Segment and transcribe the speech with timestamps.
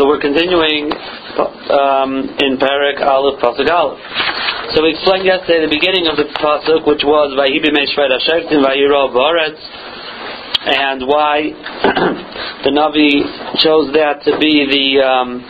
[0.00, 4.00] So we're continuing um, in Parak Aleph Pasuk Aleph.
[4.72, 9.12] So we explained yesterday the beginning of the pasuk, which was Vayibi Meshvet Hashektim Vayiro
[9.12, 9.60] Baretz,
[10.64, 11.52] and why
[12.64, 13.28] the Navi
[13.60, 15.44] chose that to be the um,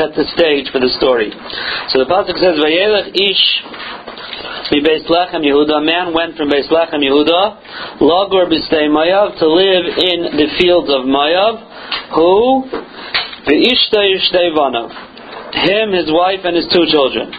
[0.00, 1.28] set the stage for the story.
[1.92, 3.44] So the pasuk says Vayelech Ish
[4.72, 5.76] Yehuda.
[5.76, 10.88] A man went from Beis Lechem Yehuda, Lagor B'stei Mayav, to live in the fields
[10.88, 11.68] of Mayav.
[12.16, 12.88] Who.
[15.52, 17.32] Him, his wife, and his two children.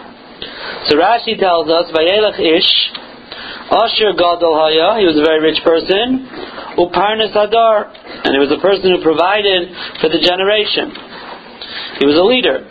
[0.90, 2.90] So Rashi tells us, Vayelech Ish,
[3.70, 6.26] Asher Gadol Haya, he was a very rich person,
[6.74, 7.94] Uparnas Hadar,
[8.26, 9.70] and he was a person who provided
[10.02, 10.90] for the generation.
[12.02, 12.66] He was a leader.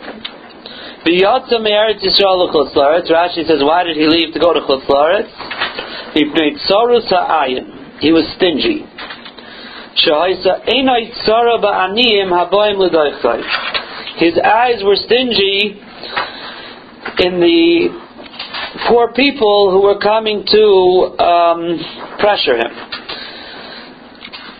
[3.08, 5.30] Rashi says, why did he leave to go to chutz?
[8.00, 8.84] He was stingy.
[14.18, 15.80] His eyes were stingy
[17.18, 17.88] in the
[18.88, 21.78] poor people who were coming to um,
[22.18, 22.70] pressure him.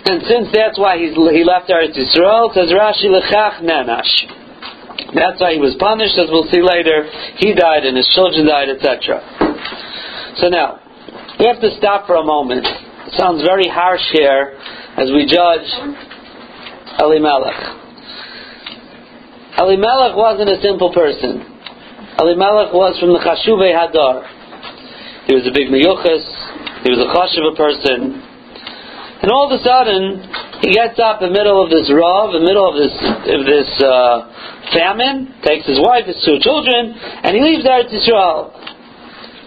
[0.06, 4.10] And since that's why he left Eretz Yisrael, says Rashi lechach nenash.
[5.14, 7.06] That's why he was punished, as we'll see later.
[7.36, 9.22] He died and his children died, etc.
[10.36, 10.80] So now,
[11.38, 12.66] we have to stop for a moment.
[12.66, 14.58] It sounds very harsh here
[15.00, 15.64] as we judge
[17.00, 17.56] Elimelech.
[19.56, 21.40] Elimelech wasn't a simple person.
[22.20, 24.28] Elimelech was from the Chashuvei Hadar.
[25.24, 26.20] He was a big miyuchas.
[26.84, 28.20] He was a chashuva person.
[29.24, 30.20] And all of a sudden,
[30.64, 33.42] he gets up in the middle of this rav, in the middle of this of
[33.44, 34.28] this uh,
[34.72, 38.52] famine, takes his wife, his two children, and he leaves Eretz Yisrael.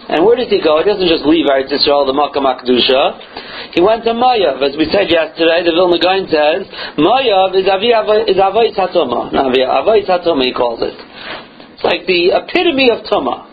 [0.04, 0.78] And where does he go?
[0.78, 3.72] He doesn't just leave Eretz Yisrael, the Makkah Makdusha.
[3.72, 4.60] He went to Mayav.
[4.60, 6.68] As we said yesterday, the Vilna Gaon says,
[7.00, 9.32] Mayav is Avais Hatoma.
[9.32, 10.92] Avais Hatoma, he calls it.
[10.92, 13.48] It's like the epitome of Tuma.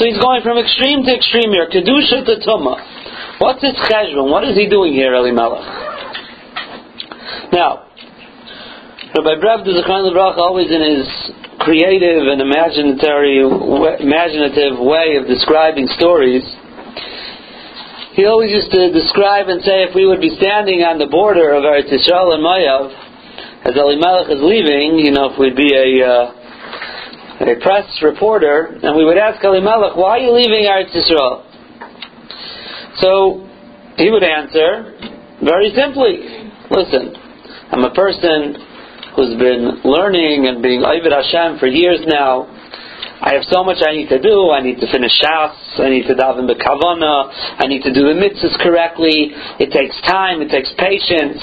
[0.00, 2.80] So he's going from extreme to extreme here, Kedusha to Tuma.
[3.38, 4.30] What's his cheshbon?
[4.32, 5.68] What is he doing here, Elimelech?
[7.52, 7.92] Now,
[9.14, 11.06] Rabbi Brev kind of always in his
[11.60, 13.50] creative and imaginative
[14.78, 16.42] way of describing stories,
[18.14, 21.50] he always used to describe and say if we would be standing on the border
[21.54, 22.94] of Eretz Yisrael and Mayav,
[23.66, 26.30] as Elimelech is leaving, you know, if we'd be a, uh,
[27.42, 31.42] a press reporter, and we would ask Elimelech, why are you leaving Eretz Yisrael?
[33.02, 33.42] So,
[33.96, 34.94] he would answer,
[35.42, 37.18] very simply, listen,
[37.72, 38.73] I'm a person
[39.16, 42.50] who's been learning and being Ovid Hashem for years now.
[43.22, 44.50] I have so much I need to do.
[44.50, 45.80] I need to finish Shas.
[45.80, 47.30] I need to daven the Kavana.
[47.62, 49.32] I need to do the mitzvahs correctly.
[49.62, 50.42] It takes time.
[50.42, 51.40] It takes patience.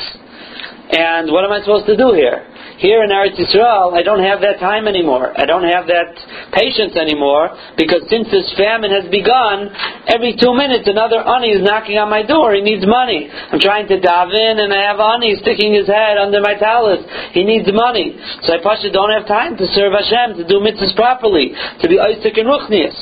[0.92, 2.51] And what am I supposed to do here?
[2.82, 5.38] Here in Eretz Yisrael, I don't have that time anymore.
[5.38, 6.18] I don't have that
[6.50, 9.70] patience anymore because since this famine has begun,
[10.10, 12.58] every two minutes another ani is knocking on my door.
[12.58, 13.30] He needs money.
[13.30, 17.06] I'm trying to dive in and I have ani sticking his head under my talus.
[17.38, 18.18] He needs money.
[18.50, 22.02] So I pasha don't have time to serve Hashem, to do mitzvahs properly, to be
[22.02, 22.98] Isaac and Ruchnias.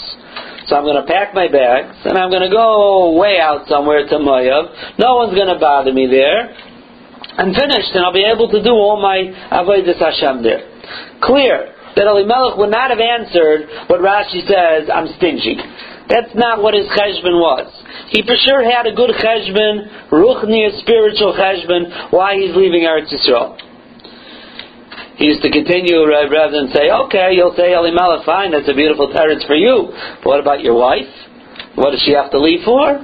[0.67, 4.03] So I'm going to pack my bags and I'm going to go way out somewhere
[4.03, 4.99] to Moav.
[4.99, 6.51] No one's going to bother me there
[7.37, 10.65] and finished, and I'll be able to do all my avodas Hashem there.
[11.21, 15.57] Clear that Elimelech would not have answered what Rashi says, I'm stingy.
[16.09, 17.69] That's not what his cheshbon was.
[18.09, 23.13] He for sure had a good cheshbon, ruchni, a spiritual cheshbon, why he's leaving Eretz
[23.13, 23.59] Yisrael.
[25.17, 29.11] He used to continue rather than say, okay, you'll say Elimelech, fine, that's a beautiful
[29.11, 29.91] terrace for you.
[30.23, 31.11] But what about your wife?
[31.75, 32.95] What does she have to leave for?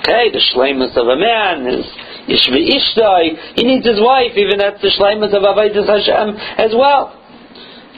[0.00, 1.84] Okay, the shlemus of a man is
[2.28, 3.56] Ishtoi.
[3.56, 7.14] He needs his wife, even that's the Shleimus of Avaydus Hashem as well.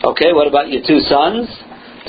[0.05, 1.49] Okay, what about your two sons?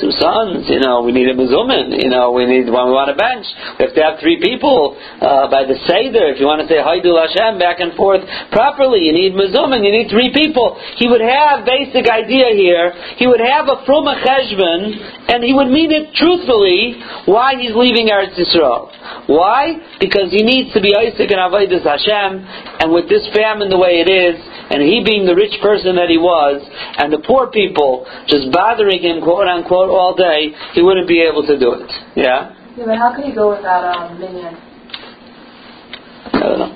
[0.00, 3.12] Two sons, you know, we need a mezumin, you know, we need, when we want
[3.12, 3.44] a bench,
[3.76, 6.80] we have to have three people, uh, by the Seder, if you want to say
[6.80, 10.80] Haidul Hashem back and forth properly, you need mezumin, you need three people.
[10.96, 14.96] He would have basic idea here, he would have a fruma cheshbon,
[15.28, 16.96] and he would mean it truthfully,
[17.28, 18.88] why he's leaving Eretz Yisrael.
[19.28, 19.76] Why?
[20.00, 22.30] Because he needs to be Isaac and Avodah Hashem,
[22.80, 24.40] and with this famine the way it is,
[24.72, 26.64] and he being the rich person that he was,
[26.96, 31.46] and the poor people just bothering him, quote unquote, all day, he wouldn't be able
[31.46, 31.90] to do it.
[32.14, 32.54] Yeah?
[32.76, 34.54] Yeah, but how can he go without um, minyan?
[36.32, 36.72] I don't know.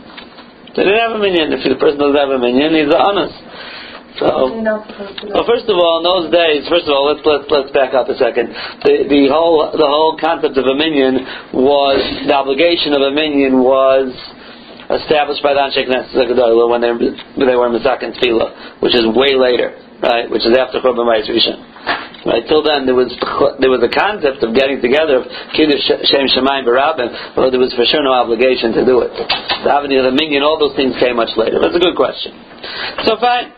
[0.76, 1.53] They didn't have a minyan.
[1.56, 3.37] If the person doesn't have a minyan, he's honest.
[4.17, 7.93] So, well, first of all, in those days, first of all, let's let's let's back
[7.93, 8.49] up a second.
[8.81, 11.20] The the whole the whole concept of a minyan
[11.53, 14.17] was the obligation of a minyan was
[14.88, 19.05] established by the Anshe Knesset when they when they were Misak and Tefillah, which is
[19.12, 19.76] way later.
[20.00, 20.31] right?
[20.31, 21.61] Which is after Churban Bayis Rishon.
[22.50, 23.14] Till then there was
[23.62, 27.70] there was a concept of getting together of Kiddush Shem Shemayim Barabim, but there was
[27.78, 29.14] for sure no obligation to do it.
[29.14, 31.62] The Avani of the Minyan, all those things came much later.
[31.62, 32.34] That's a good question.
[33.06, 33.55] So fine.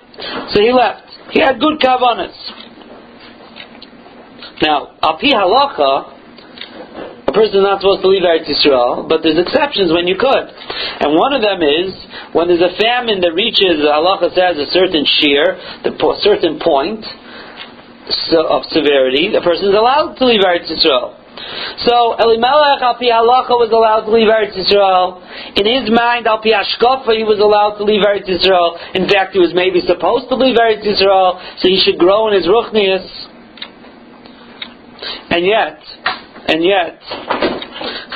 [0.52, 1.08] So he left.
[1.32, 2.36] He had good kavanas.
[4.60, 6.18] Now, Api Halacha,
[7.28, 10.46] a person is not supposed to leave Eretz Yisrael, but there's exceptions when you could.
[11.00, 11.94] And one of them is
[12.34, 15.56] when there's a famine that reaches, halacha says, a certain shear,
[15.86, 17.06] the certain point
[18.32, 21.18] of severity, the person is allowed to leave Eretz Yisrael.
[21.86, 25.22] So Elimelech al halacha was allowed to leave Eretz Yisrael.
[25.56, 28.76] In his mind, al pi he was allowed to leave Eretz Yisrael.
[28.94, 32.34] In fact, he was maybe supposed to leave Eretz Yisrael, so he should grow in
[32.34, 33.06] his ruchnius.
[35.30, 35.78] And yet,
[36.48, 37.00] and yet,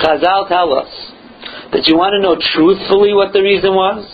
[0.03, 0.91] Chazal tell us
[1.73, 4.05] that you want to know truthfully what the reason was?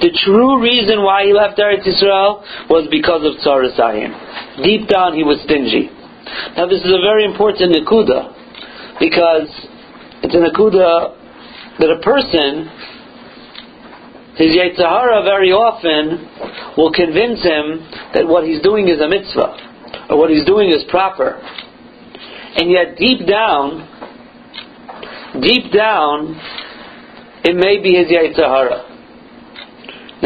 [0.00, 3.78] The true reason why he left Eretz Yisrael was because of Tzaras
[4.62, 5.90] Deep down, he was stingy.
[6.56, 9.50] Now, this is a very important Nakuda, because
[10.22, 11.16] it's a Nakuda
[11.78, 12.70] that a person,
[14.36, 16.30] his Yetzirah very often
[16.76, 17.82] will convince him
[18.14, 21.40] that what he's doing is a mitzvah, or what he's doing is proper
[22.56, 23.82] and yet deep down,
[25.42, 26.40] deep down,
[27.44, 28.93] it may be his yetzer hara.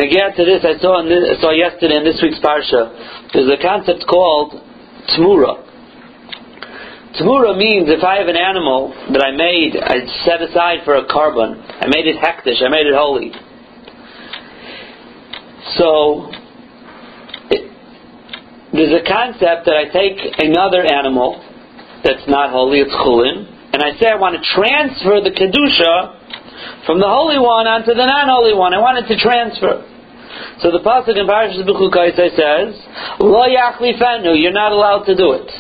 [0.06, 3.58] Get to this, I saw, this, I saw yesterday in this week's Parsha, there's a
[3.58, 4.54] concept called
[5.10, 5.58] Tmura.
[7.18, 11.04] Tmura means if I have an animal that I made, I set aside for a
[11.04, 13.34] korban, I made it hektish, I made it holy.
[15.74, 16.30] So,
[17.50, 17.66] it,
[18.70, 21.42] there's a concept that I take another animal
[22.04, 26.18] that's not holy, it's chulin, and I say I want to transfer the kedusha
[26.87, 28.75] from the holy one onto the non-holy one.
[28.75, 29.84] I wanted to transfer.
[30.60, 32.75] So the pasuk in Parashas Bechukaisa says,
[33.20, 35.50] "Lo yachlifenu," you're not allowed to do it.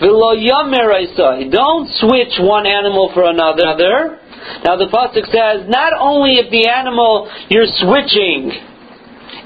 [0.00, 4.20] V'lo yomer don't switch one animal for another.
[4.64, 8.52] Now the pasuk says, not only if the animal you're switching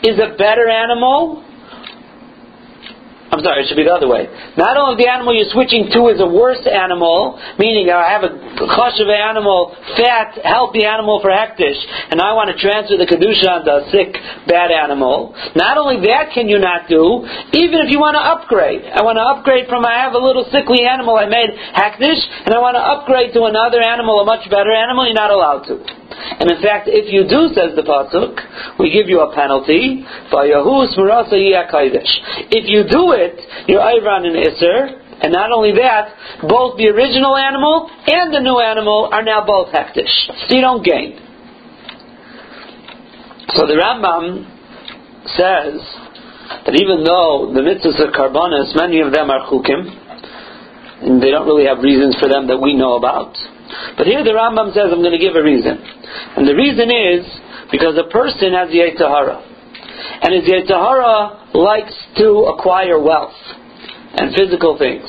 [0.02, 1.42] is a better animal,
[3.30, 4.26] I'm sorry, it should be the other way.
[4.58, 8.34] Not only the animal you're switching to is a worse animal, meaning I have a
[8.58, 11.78] chush of animal, fat, healthy animal for hektish,
[12.10, 14.18] and I want to transfer the kedusha onto a sick,
[14.50, 15.30] bad animal.
[15.54, 17.22] Not only that can you not do,
[17.54, 18.82] even if you want to upgrade.
[18.90, 22.50] I want to upgrade from I have a little sickly animal I made hektish, and
[22.50, 25.06] I want to upgrade to another animal, a much better animal.
[25.06, 25.99] You're not allowed to.
[26.40, 30.04] And in fact, if you do, says the pasuk, we give you a penalty.
[32.50, 35.00] If you do it, you're Iran and Isser.
[35.22, 36.16] And not only that,
[36.48, 40.08] both the original animal and the new animal are now both hektish.
[40.48, 41.20] So you don't gain.
[43.54, 44.46] So the Rambam
[45.36, 45.82] says
[46.64, 49.92] that even though the mitzvahs of karbonis, many of them are chukim,
[51.02, 53.36] and they don't really have reasons for them that we know about.
[53.96, 55.78] But here the Rambam says, I'm going to give a reason.
[56.36, 57.22] And the reason is
[57.70, 58.82] because a person has the.
[60.22, 63.36] And his Yetzirah likes to acquire wealth
[64.14, 65.06] and physical things.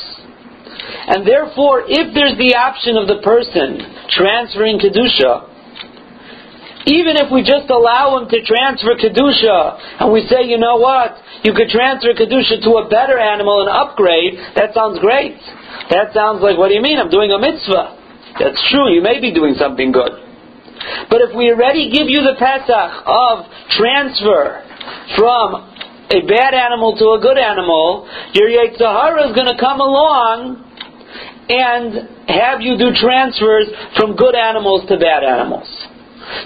[1.08, 3.81] And therefore, if there's the option of the person
[4.13, 5.50] transferring Kedusha,
[6.86, 11.18] even if we just allow him to transfer Kedusha, and we say, you know what,
[11.46, 15.38] you could transfer Kedusha to a better animal and upgrade, that sounds great.
[15.94, 16.97] That sounds like, what do you mean?
[16.97, 18.01] I'm doing a mitzvah.
[18.40, 20.11] That's true, you may be doing something good.
[21.09, 23.45] But if we already give you the Pesach of
[23.78, 24.64] transfer
[25.16, 25.69] from
[26.09, 30.68] a bad animal to a good animal, your Yetzirah is going to come along
[31.50, 35.68] and have you do transfers from good animals to bad animals.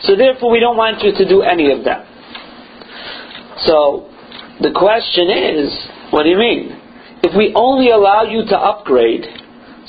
[0.01, 2.05] So therefore we don't want you to do any of that.
[3.65, 4.09] So
[4.61, 5.69] the question is,
[6.11, 6.81] what do you mean?
[7.23, 9.25] If we only allow you to upgrade,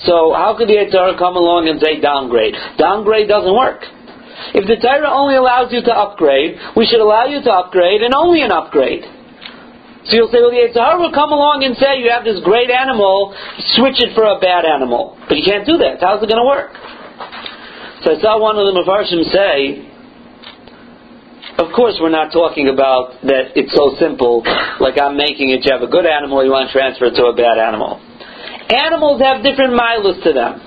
[0.05, 2.53] so how could the Torah come along and say downgrade?
[2.77, 3.81] Downgrade doesn't work.
[4.53, 8.13] If the Torah only allows you to upgrade, we should allow you to upgrade and
[8.13, 9.05] only an upgrade.
[10.07, 12.71] So you'll say, well, the Yitzhar will come along and say, you have this great
[12.71, 13.35] animal,
[13.75, 15.19] switch it for a bad animal.
[15.27, 15.99] But you can't do that.
[15.99, 16.71] How's it going to work?
[18.07, 19.83] So I saw one of the Mepharshim say,
[21.59, 24.45] of course we're not talking about that it's so simple,
[24.79, 27.33] like I'm making it, you have a good animal, you want to transfer it to
[27.33, 27.99] a bad animal.
[28.69, 30.67] Animals have different milas to them.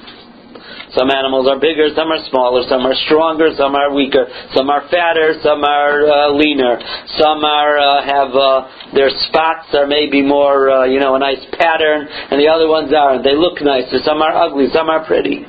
[0.96, 4.26] Some animals are bigger, some are smaller, some are stronger, some are weaker,
[4.56, 6.82] some are fatter, some are uh, leaner,
[7.14, 11.46] some are uh, have uh, their spots are maybe more uh, you know a nice
[11.54, 13.24] pattern, and the other ones aren't.
[13.24, 14.02] They look nicer.
[14.04, 15.46] Some are ugly, some are pretty.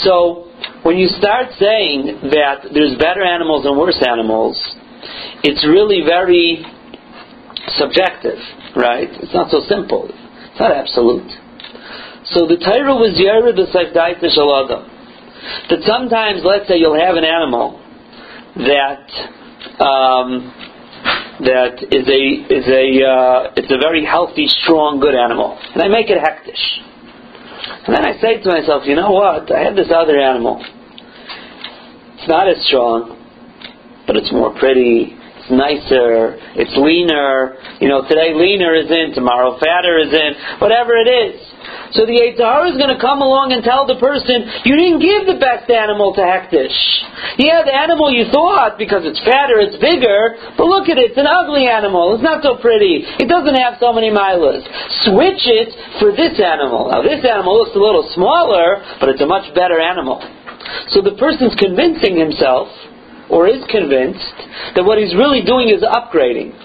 [0.00, 0.48] So
[0.84, 4.56] when you start saying that there's better animals and worse animals,
[5.44, 6.64] it's really very
[7.76, 8.40] subjective.
[8.74, 9.08] right?
[9.20, 10.08] It's not so simple.
[10.08, 11.41] It's not absolute.
[12.32, 14.88] So the Torah was Yerid the Seifdaita Shalada.
[15.68, 17.76] That sometimes, let's say, you'll have an animal
[18.56, 19.04] that
[19.82, 20.48] um,
[21.44, 25.88] that is a is a uh, it's a very healthy, strong, good animal, and I
[25.88, 26.64] make it hektish.
[27.84, 29.52] And then I say to myself, you know what?
[29.52, 30.64] I have this other animal.
[32.16, 33.18] It's not as strong,
[34.06, 35.18] but it's more pretty.
[35.18, 36.38] It's nicer.
[36.54, 37.58] It's leaner.
[37.82, 40.60] You know, today leaner is in, tomorrow fatter is in.
[40.60, 41.51] Whatever it is.
[41.92, 45.28] So the Eitzahar is going to come along and tell the person, you didn't give
[45.28, 46.72] the best animal to Hektish.
[47.36, 51.20] Yeah, the animal you thought, because it's fatter, it's bigger, but look at it, it's
[51.20, 52.16] an ugly animal.
[52.16, 53.04] It's not so pretty.
[53.20, 54.64] It doesn't have so many milas.
[55.04, 55.68] Switch it
[56.00, 56.88] for this animal.
[56.88, 60.20] Now this animal looks a little smaller, but it's a much better animal.
[60.96, 62.72] So the person's convincing himself,
[63.28, 64.32] or is convinced,
[64.76, 66.56] that what he's really doing is upgrading.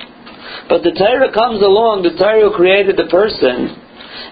[0.72, 3.76] But the Torah comes along, the Torah created the person,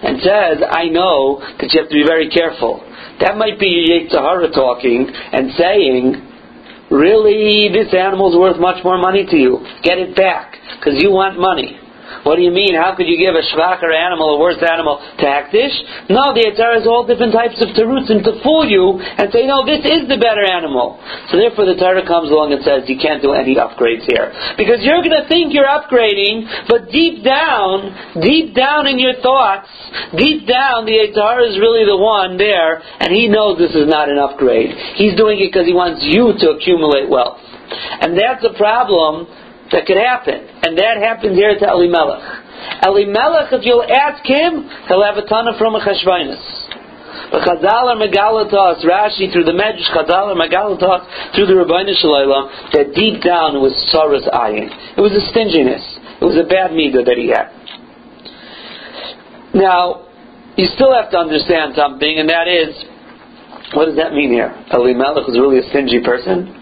[0.02, 2.80] and says, I know that you have to be very careful.
[3.20, 6.20] That might be Yetzirah talking and saying,
[6.90, 9.64] really, this animal is worth much more money to you.
[9.82, 11.80] Get it back, because you want money.
[12.22, 12.74] What do you mean?
[12.74, 16.10] How could you give a shvacher animal, a worse animal, to Hakdish?
[16.10, 19.66] No, the Yitzhar has all different types of terutzim to fool you and say, no,
[19.66, 20.98] this is the better animal.
[21.30, 24.30] So therefore the Torah comes along and says, you can't do any upgrades here.
[24.58, 29.70] Because you're going to think you're upgrading, but deep down, deep down in your thoughts,
[30.14, 34.08] deep down, the Yitzhar is really the one there, and he knows this is not
[34.08, 34.74] an upgrade.
[34.96, 37.38] He's doing it because he wants you to accumulate wealth.
[38.00, 39.26] And that's a problem
[39.72, 40.46] that could happen.
[40.62, 42.22] And that happened here to Elimelech.
[42.82, 46.66] Elimelech, if you'll ask him, he'll have a ton of from a cheshbonus.
[47.30, 53.22] But Chazal megalatos, Rashi through the Medrash, Chazal megalatos through the Rabbeinu Shalom, that deep
[53.22, 54.70] down it was tzaras ayin.
[54.96, 55.82] It was a stinginess.
[56.20, 57.50] It was a bad midah that he had.
[59.54, 60.06] Now,
[60.56, 62.76] you still have to understand something, and that is,
[63.74, 64.54] what does that mean here?
[64.72, 66.54] Elimelech was really a stingy person?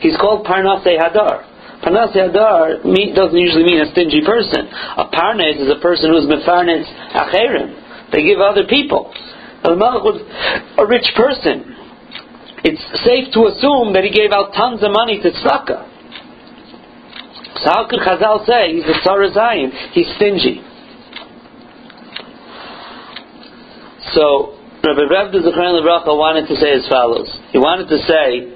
[0.00, 1.49] He's called Parnasei Hadar.
[1.82, 4.68] Parnas Hadar doesn't usually mean a stingy person.
[4.68, 6.84] A Parnes is a person who's Mefarnes
[7.16, 8.12] Acherim.
[8.12, 9.12] They give other people.
[9.64, 10.20] Elimelech was
[10.76, 11.76] a rich person.
[12.64, 15.88] It's safe to assume that he gave out tons of money to tzedakah.
[17.60, 19.72] So how could Chazal say he's a Sarah Zion?
[19.92, 20.60] He's stingy.
[24.12, 25.80] So Rabbi Reb Zechariah
[26.16, 27.28] wanted to say as follows.
[27.52, 28.48] He wanted to say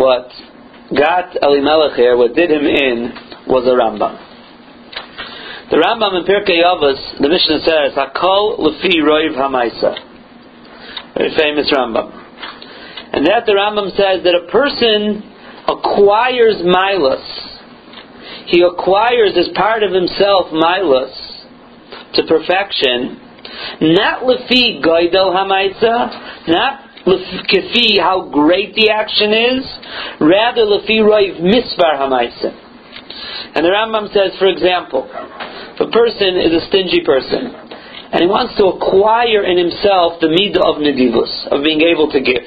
[0.00, 0.28] what
[0.96, 3.12] got Elimelech here, what did him in,
[3.46, 4.30] was a Rambam.
[5.70, 9.94] The Rambam in Pirkei Avos, the Mishnah says, Hakol lefi roiv hamaisa.
[11.16, 12.10] Very famous Rambam.
[13.12, 15.22] And that the Rambam says that a person
[15.68, 17.22] acquires milas.
[18.46, 21.14] He acquires as part of himself milas
[22.14, 23.20] to perfection,
[23.80, 29.64] not lefi goidel hamaisa, not lefi how great the action is,
[30.20, 32.52] rather lefi roiv misbar hamaisa.
[33.54, 37.50] And the Rambam says, for example, if a person is a stingy person,
[38.12, 42.20] and he wants to acquire in himself the midah of nedivus, of being able to
[42.20, 42.46] give.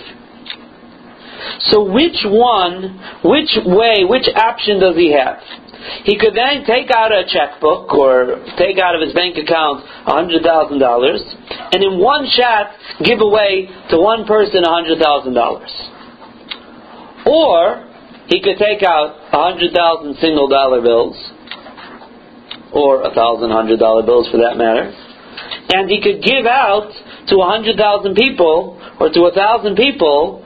[1.72, 5.40] So which one, which way, which option does he have?
[6.06, 11.74] He could then take out a checkbook or take out of his bank account $100,000
[11.74, 12.72] and in one shot
[13.04, 17.26] give away to one person $100,000.
[17.26, 17.84] Or
[18.28, 21.18] he could take out $100,000 single dollar bills
[22.72, 24.94] or a $1,000 hundred dollar bills for that matter
[25.74, 26.92] and he could give out
[27.28, 30.46] to a 100,000 people or to a 1,000 people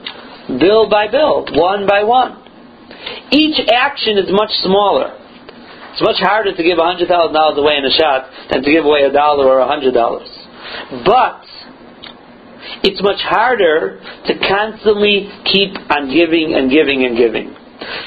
[0.58, 2.42] bill by bill, one by one.
[3.30, 5.17] Each action is much smaller.
[5.98, 7.10] It's much harder to give $100,000
[7.58, 11.02] away in a shot than to give away a dollar or $100.
[11.04, 11.42] But
[12.86, 17.50] it's much harder to constantly keep on giving and giving and giving.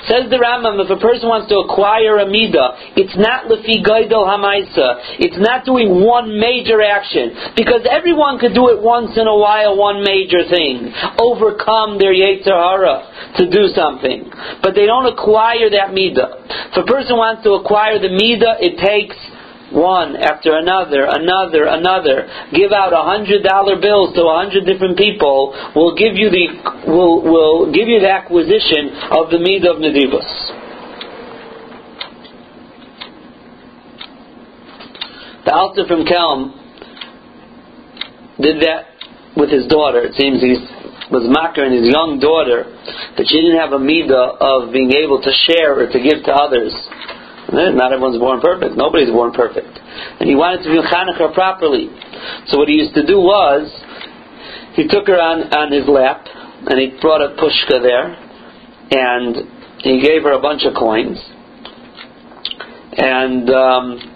[0.07, 4.27] Says the Rambam, if a person wants to acquire a midah, it's not lefi gaidol
[4.27, 5.15] hamaisa.
[5.23, 9.79] It's not doing one major action because everyone could do it once in a while,
[9.79, 13.07] one major thing, overcome their yetzer hara
[13.39, 14.27] to do something,
[14.59, 16.75] but they don't acquire that midah.
[16.75, 19.15] If a person wants to acquire the midah, it takes
[19.71, 22.27] one after another, another, another.
[22.53, 26.45] Give out a hundred dollar bills to a hundred different people will give you the
[26.87, 30.27] will will give you the acquisition of the mead of Nedivus.
[35.45, 36.53] The Alter from Kelm
[38.39, 38.93] did that
[39.35, 40.03] with his daughter.
[40.05, 40.53] It seems he
[41.09, 42.71] was makar and his young daughter
[43.17, 46.31] that she didn't have a midah of being able to share or to give to
[46.31, 46.71] others.
[47.51, 48.77] Not everyone's born perfect.
[48.77, 49.67] Nobody's born perfect.
[50.19, 51.89] and he wanted to be her properly.
[52.47, 53.67] So what he used to do was,
[54.75, 56.25] he took her on, on his lap,
[56.67, 58.15] and he brought a pushka there,
[58.91, 59.35] and
[59.83, 61.17] he gave her a bunch of coins,
[62.95, 64.11] and um,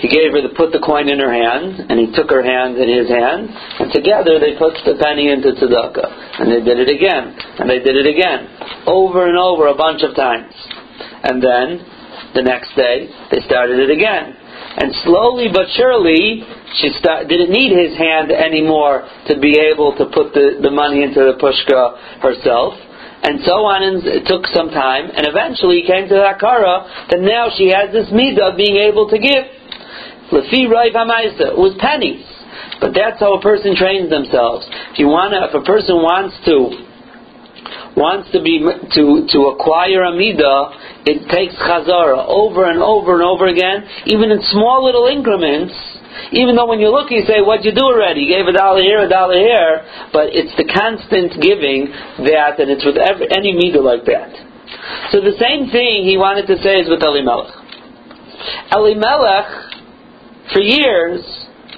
[0.00, 2.76] he gave her to put the coin in her hand, and he took her hand
[2.76, 3.48] in his hand,
[3.80, 6.40] and together they put the penny into tzedakah.
[6.40, 8.48] And they did it again, and they did it again,
[8.88, 10.52] over and over a bunch of times.
[11.22, 11.84] And then,
[12.34, 14.36] the next day, they started it again.
[14.78, 16.46] And slowly but surely,
[16.78, 21.02] she start, didn't need his hand anymore to be able to put the, the money
[21.02, 22.74] into the pushka herself.
[23.22, 27.10] And so on, and it took some time, and eventually he came to the Akara
[27.12, 29.44] that now she has this midah of being able to give.
[30.32, 31.52] Lefi Raiv Hamaisa.
[31.52, 32.24] It was pennies.
[32.80, 34.64] But that's how a person trains themselves.
[34.92, 36.89] If you want, to, if a person wants to
[37.96, 43.24] wants to be to to acquire a midah, it takes chazara over and over and
[43.24, 45.74] over again, even in small little increments.
[46.32, 48.22] Even though when you look, you say, "What'd you do already?
[48.22, 49.82] You gave a dollar here, a dollar here,"
[50.12, 51.90] but it's the constant giving
[52.26, 54.30] that, and it's with every, any midah like that.
[55.10, 57.54] So the same thing he wanted to say is with Elimelech.
[58.72, 59.48] Elimelech,
[60.52, 61.22] for years,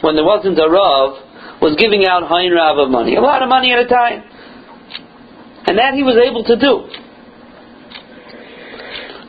[0.01, 1.17] when there wasn't a rav,
[1.61, 4.25] was giving out hein rav of money, a lot of money at a time.
[5.67, 6.89] And that he was able to do.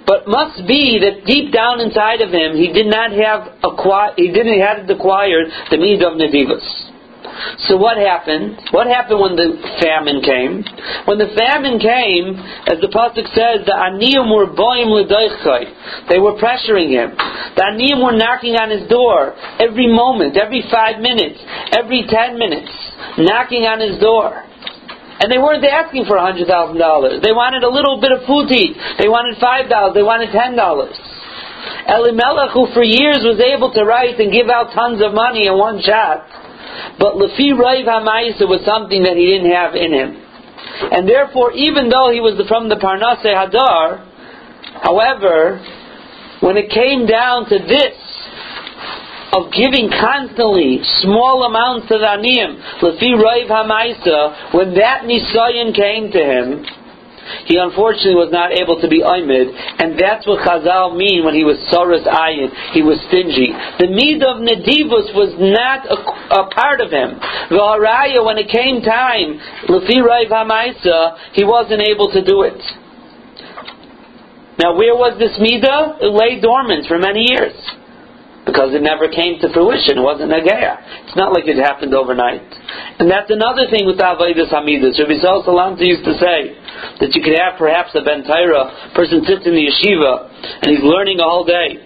[0.06, 4.28] But must be that deep down inside of him, he did not have acquired, he
[4.28, 6.94] didn't have acquired the need of nedivus.
[7.66, 8.60] So what happened?
[8.72, 10.62] What happened when the famine came?
[11.06, 12.38] When the famine came,
[12.68, 16.10] as the pasuk says, the aniyim were boim l'doichai.
[16.10, 17.16] They were pressuring him.
[17.56, 21.40] The aniyim were knocking on his door every moment, every five minutes,
[21.74, 22.70] every ten minutes,
[23.18, 24.44] knocking on his door.
[25.24, 26.44] And they weren't asking for $100,000.
[27.24, 28.76] They wanted a little bit of food to eat.
[29.00, 29.96] They wanted $5.
[29.96, 30.60] They wanted $10.
[31.88, 35.56] Elimelech, who for years was able to write and give out tons of money in
[35.56, 36.28] one shot,
[37.00, 40.12] but Lefi Raiv HaMaisa was something that he didn't have in him.
[40.92, 44.04] And therefore, even though he was from the Parnasei Hadar,
[44.84, 45.64] however,
[46.44, 47.96] when it came down to this,
[49.34, 56.12] of giving constantly small amounts to the aniyim, lefi raiv hamaisa, when that nisayan came
[56.14, 56.62] to him,
[57.50, 59.50] he unfortunately was not able to be oimid,
[59.82, 62.52] and that's what Chazal mean when he was soras ayin.
[62.76, 63.50] He was stingy.
[63.80, 67.18] The need of nedivus was not a, a part of him.
[67.50, 72.60] The haraya, when it came time, lefi raiv hamaisa, he wasn't able to do it.
[74.60, 76.04] Now, where was this midah?
[76.04, 77.56] It lay dormant for many years
[78.46, 80.00] because it never came to fruition.
[80.00, 81.08] It wasn't Nageya.
[81.08, 82.44] It's not like it happened overnight.
[83.00, 85.00] And that's another thing with Avodah Hamidus.
[85.00, 86.52] Rabbi Zal Salanter used to say
[87.00, 90.28] that you could have perhaps a Ben Taira, person sits in the yeshiva
[90.60, 91.80] and he's learning a whole day.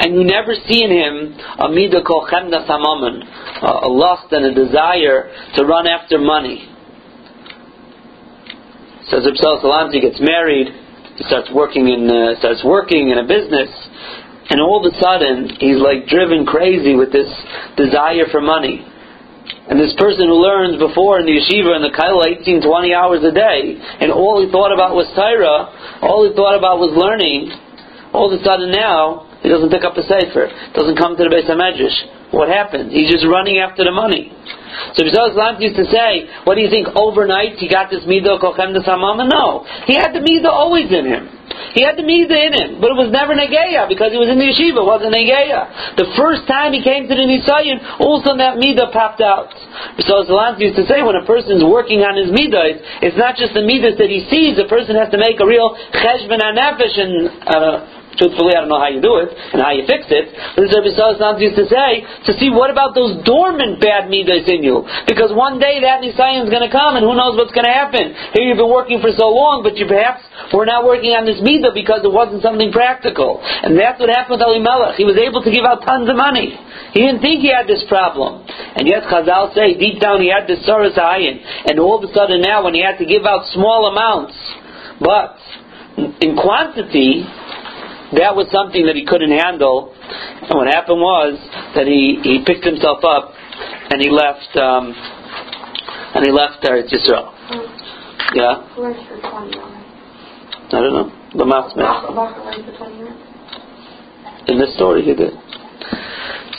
[0.00, 3.24] And you never see in him a midah kol chemna samaman,
[3.64, 6.68] a lust and a desire to run after money.
[9.08, 10.68] Says Rabbi Salanter, he gets married,
[11.16, 13.70] he starts working in uh, starts working in a business,
[14.54, 17.26] and all of a sudden he's like driven crazy with this
[17.74, 18.86] desire for money.
[19.66, 23.26] And this person who learns before in the yeshiva and the kaila 18, 20 hours
[23.26, 25.74] a day, and all he thought about was Torah,
[26.06, 27.50] all he thought about was learning,
[28.14, 31.32] all of a sudden now, he doesn't pick up a sefer, doesn't come to the
[31.34, 32.23] Beis HaMedrash.
[32.34, 32.90] What happened?
[32.90, 34.34] He's just running after the money.
[34.98, 35.30] So Rizal
[35.62, 39.22] used to say, what do you think, overnight he got this midah kochem samama?
[39.30, 39.62] No.
[39.86, 41.30] He had the midah always in him.
[41.78, 44.42] He had the midah in him, but it was never negeya because he was in
[44.42, 44.82] the yeshiva.
[44.82, 45.94] It wasn't negeya.
[45.94, 49.22] The first time he came to the nisayin, all of a sudden that midah popped
[49.22, 49.54] out.
[50.02, 53.38] So Salant used to say, when a person is working on his midah, it's not
[53.38, 54.58] just the midah that he sees.
[54.58, 55.70] The person has to make a real
[56.02, 57.14] cheshbon anefesh and
[57.46, 60.30] uh, Truthfully, I don't know how you do it and how you fix it.
[60.54, 64.46] But as Rabbi Salas used to say, to see what about those dormant bad midas
[64.46, 64.86] in you?
[65.10, 67.74] Because one day that Nisayan is going to come and who knows what's going to
[67.74, 68.14] happen.
[68.38, 70.22] Here you've been working for so long, but you perhaps
[70.54, 73.42] were not working on this midah because it wasn't something practical.
[73.42, 74.94] And that's what happened with Elimelech.
[74.94, 76.54] He was able to give out tons of money.
[76.94, 78.46] He didn't think he had this problem.
[78.46, 81.42] And yet Chazal say, deep down he had this Saras Ayin.
[81.66, 84.38] And all of a sudden now when he had to give out small amounts,
[85.02, 85.34] but
[85.96, 87.26] in quantity,
[88.18, 89.94] that was something that he couldn't handle.
[89.94, 91.38] And what happened was
[91.74, 93.32] that he, he picked himself up
[93.90, 94.92] and he left um,
[96.14, 97.32] and he left there Eretz Yisrael.
[98.34, 98.62] Yeah.
[100.64, 101.12] I don't know.
[101.34, 101.44] The
[104.46, 105.32] In this story, he did.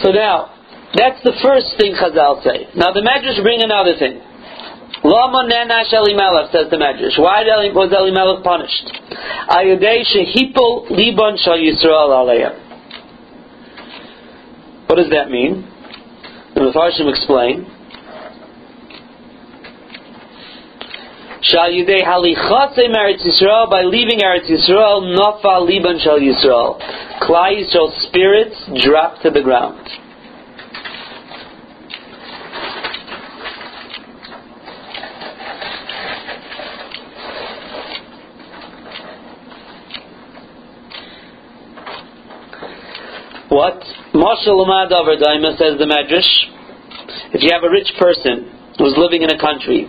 [0.02, 0.52] So now,
[0.96, 2.68] that's the first thing Chazal say.
[2.76, 4.22] Now the Medrash bring another thing.
[5.06, 7.20] Lama nenash Elimelech, says the Medrash.
[7.22, 8.90] Why was Elimelech punished?
[9.54, 12.58] Ayadei shehipol liban shal Yisrael aleya.
[14.88, 15.70] What does that mean?
[16.56, 17.70] The Mepharshim explain.
[21.44, 26.80] Shal Yudei Halichase Eretz Yisrael, by leaving Eretz Yisrael, Nafal Liban Shal Yisrael.
[27.22, 29.88] Klai Yisrael's spirits drop to the ground.
[43.56, 43.80] What?
[44.12, 46.28] Mashal Umad Daima says the Medrash.
[47.32, 49.88] If you have a rich person who's living in a country,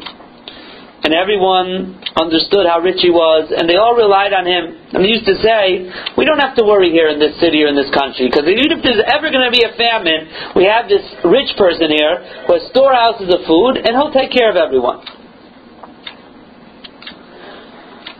[1.02, 4.70] and everyone understood how rich he was, and they all relied on him.
[4.94, 5.82] And they used to say,
[6.14, 8.70] "We don't have to worry here in this city or in this country, because even
[8.70, 12.54] if there's ever going to be a famine, we have this rich person here who
[12.54, 15.02] has storehouses of food, and he'll take care of everyone."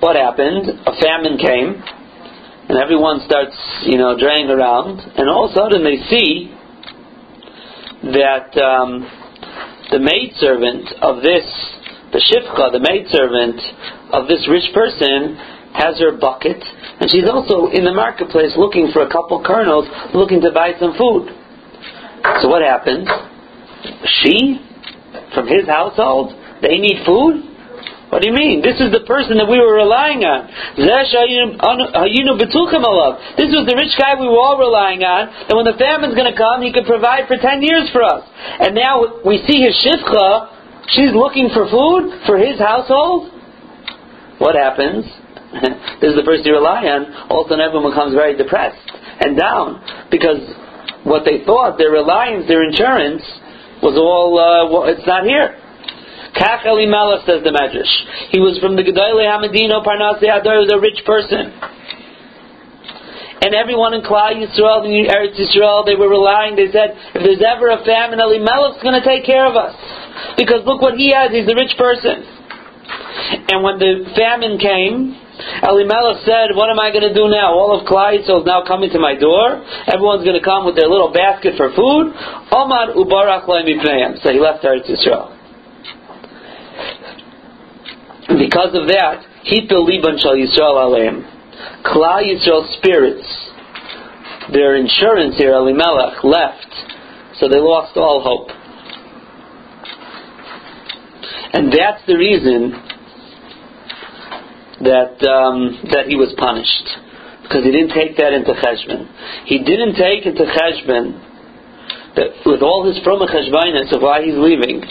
[0.03, 0.75] What happened?
[0.91, 1.83] A famine came,
[2.69, 6.51] and everyone starts, you know, draying around, and all of a sudden they see
[8.13, 9.07] that um,
[9.91, 11.47] the maidservant of this
[12.13, 13.61] the shifcha, the maidservant
[14.15, 15.37] of this rich person,
[15.75, 16.57] has her bucket,
[17.01, 20.97] and she's also in the marketplace looking for a couple kernels, looking to buy some
[20.97, 21.29] food.
[22.41, 23.05] So what happens?
[24.23, 24.57] She,
[25.35, 27.46] from his household, they need food?
[28.17, 28.65] What do you mean?
[28.65, 30.49] This is the person that we were relying on.
[30.81, 30.89] This
[33.53, 36.39] was the rich guy we were all relying on, and when the famine's going to
[36.39, 38.25] come, he could provide for 10 years for us.
[38.25, 40.57] And now we see his shifcha,
[40.97, 43.29] She's looking for food for his household.
[44.39, 45.05] What happens?
[46.01, 47.29] this is the person you rely on.
[47.29, 48.81] All of a sudden, everyone becomes very depressed
[49.21, 50.41] and down because
[51.05, 53.21] what they thought, their reliance, their insurance,
[53.83, 55.59] was all, uh, well, it's not here.
[56.37, 57.95] Kach Elimelech says the Medrash.
[58.29, 61.49] He was from the Gedolei Hamadino Parnasei Adar, was a rich person.
[63.41, 67.45] And everyone in Klal Yisrael, in Eretz Yisrael, they were relying, they said, if there's
[67.45, 69.77] ever a famine, Elimelech's going to take care of us.
[70.37, 72.25] Because look what he has, he's a rich person.
[73.49, 75.17] And when the famine came,
[75.63, 77.53] Elimelech said, what am I going to do now?
[77.53, 79.61] All of Klal Yisrael is now coming to my door.
[79.85, 82.17] Everyone's going to come with their little basket for food.
[82.53, 83.45] Omar ubarach
[84.25, 85.36] So he left Eretz Yisrael.
[88.29, 91.23] Because of that, Hipil Liban Shal Yisrael Aleim.
[91.85, 93.27] Klal Yisrael spirits,
[94.53, 96.67] their insurance here, Elimelech, left.
[97.39, 98.51] So they lost all hope.
[101.53, 102.73] And that's the reason
[104.83, 106.85] that um, that he was punished
[107.43, 109.09] because he didn't take that into cheshbon.
[109.47, 111.17] He didn't take into cheshbon
[112.17, 114.83] that with all his from of why he's leaving.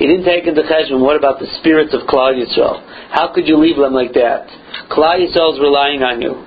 [0.00, 1.04] He didn't take into cheshbon.
[1.04, 2.80] What about the spirits of Klal Yisrael?
[3.12, 4.48] How could you leave them like that?
[4.88, 6.46] Klal Yisrael is relying on you.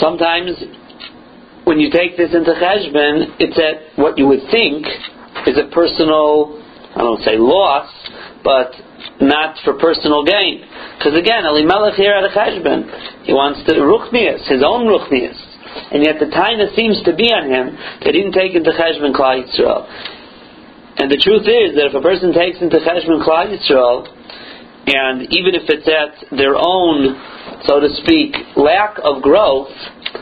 [0.00, 0.50] sometimes
[1.64, 4.86] when you take this into cheshbon, it's at what you would think
[5.46, 6.60] is a personal,
[6.96, 7.88] I don't say loss,
[8.44, 8.72] but
[9.20, 10.64] not for personal gain.
[10.98, 15.38] Because again, Elimelech here at a cheshbon, he wants to ruchnias, his own ruchnias.
[15.92, 19.14] And yet the taina seems to be on him that he didn't take into cheshbon
[19.14, 19.86] Klal Yisrael.
[20.98, 24.08] And the truth is that if a person takes into cheshbon Klal Yisrael,
[24.90, 27.14] and even if it's at their own,
[27.68, 29.70] so to speak, lack of growth,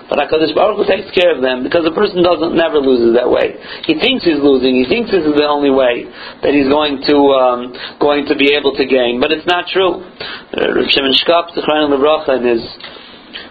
[0.08, 3.28] but HaKadosh Baruch Hu takes care of them because the person doesn't never loses that
[3.28, 3.56] way.
[3.88, 4.76] He thinks he's losing.
[4.76, 6.04] He thinks this is the only way
[6.44, 7.60] that he's going to um,
[8.00, 10.04] going to be able to gain, but it's not true.
[10.04, 12.64] Uh, Rav Shimon Shkop Zechron Levracha in his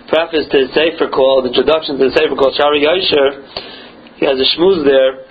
[0.10, 3.44] preface to his Sefer called introduction to the Sefer called Shaarei Yosher,
[4.18, 5.26] he has a shmooze there.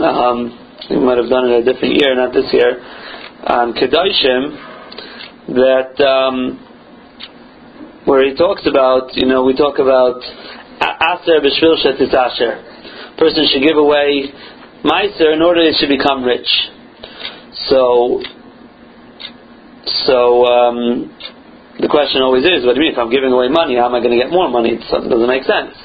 [0.00, 0.56] Um,
[0.88, 2.80] he might have done it a different year, not this year.
[3.44, 4.56] On Kedoshim,
[5.52, 6.67] that um,
[8.08, 12.56] where he talks about, you know, we talk about aser b'shvil shetis asher.
[13.20, 14.32] Person should give away
[14.80, 16.48] meiser in order should become rich.
[17.68, 18.24] So,
[20.08, 21.12] so um,
[21.84, 22.96] the question always is, what do you mean?
[22.96, 24.80] If I'm giving away money, how am I going to get more money?
[24.80, 25.76] It doesn't make sense.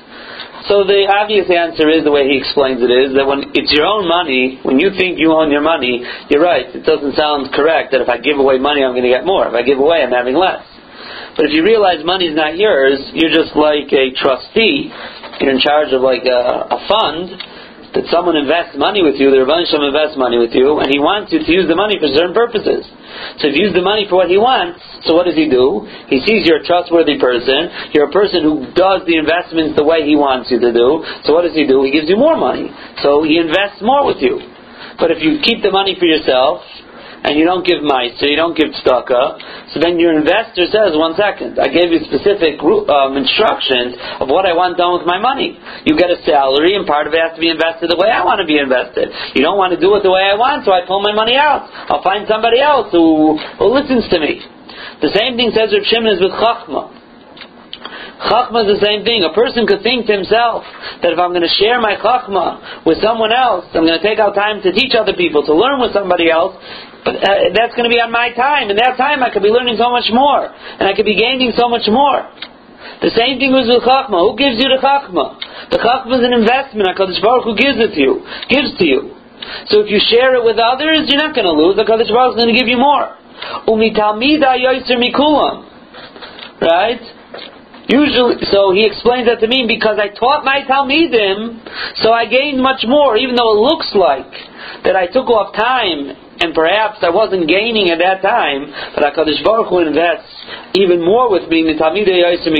[0.72, 3.84] So the obvious answer is the way he explains it is that when it's your
[3.84, 6.72] own money, when you think you own your money, you're right.
[6.72, 9.44] It doesn't sound correct that if I give away money, I'm going to get more.
[9.44, 10.64] If I give away, I'm having less.
[11.36, 14.94] But if you realize money's not yours, you're just like a trustee.
[15.42, 17.34] You're in charge of like a, a fund.
[17.94, 20.98] that someone invests money with you, the Rabban Shem invests money with you, and he
[20.98, 22.90] wants you to use the money for certain purposes.
[23.38, 25.86] So if you use the money for what he wants, so what does he do?
[26.10, 30.02] He sees you're a trustworthy person, you're a person who does the investments the way
[30.02, 31.86] he wants you to do, so what does he do?
[31.86, 32.74] He gives you more money.
[33.06, 34.42] So he invests more with you.
[34.98, 36.66] But if you keep the money for yourself,
[37.24, 37.80] and you don't give
[38.20, 42.04] so you don't give tzedakah, so then your investor says, one second, I gave you
[42.04, 45.56] specific um, instructions of what I want done with my money.
[45.88, 48.28] You get a salary, and part of it has to be invested the way I
[48.28, 49.08] want to be invested.
[49.36, 51.40] You don't want to do it the way I want, so I pull my money
[51.40, 51.64] out.
[51.88, 54.44] I'll find somebody else who, who listens to me.
[55.00, 56.92] The same thing says Reb Shimon is with Chachma.
[58.28, 59.24] Chachma is the same thing.
[59.24, 60.64] A person could think to himself
[61.04, 64.20] that if I'm going to share my Chachma with someone else, I'm going to take
[64.20, 66.56] out time to teach other people, to learn with somebody else,
[67.04, 68.72] but uh, that's going to be on my time.
[68.72, 71.52] In that time, I could be learning so much more, and I could be gaining
[71.56, 72.24] so much more.
[73.04, 74.16] The same thing was with Chachma.
[74.24, 75.36] Who gives you the Chachma?
[75.68, 76.88] The Chachma is an investment.
[76.88, 79.02] HaKadosh Baruch Hu gives it to you, gives to you.
[79.68, 81.76] So if you share it with others, you're not going to lose.
[81.76, 83.12] HaKadosh Baruch is going to give you more.
[83.68, 85.68] Umitalmida yoyser mikulam.
[86.64, 87.04] Right?
[87.92, 92.64] Usually, so he explains that to me because I taught my Talmidim, so I gained
[92.64, 94.32] much more, even though it looks like
[94.88, 99.40] that I took off time and perhaps I wasn't gaining at that time, but HaKadosh
[99.48, 100.28] Baruch Hu invests
[100.76, 102.52] even more with me in Talmidei Yosem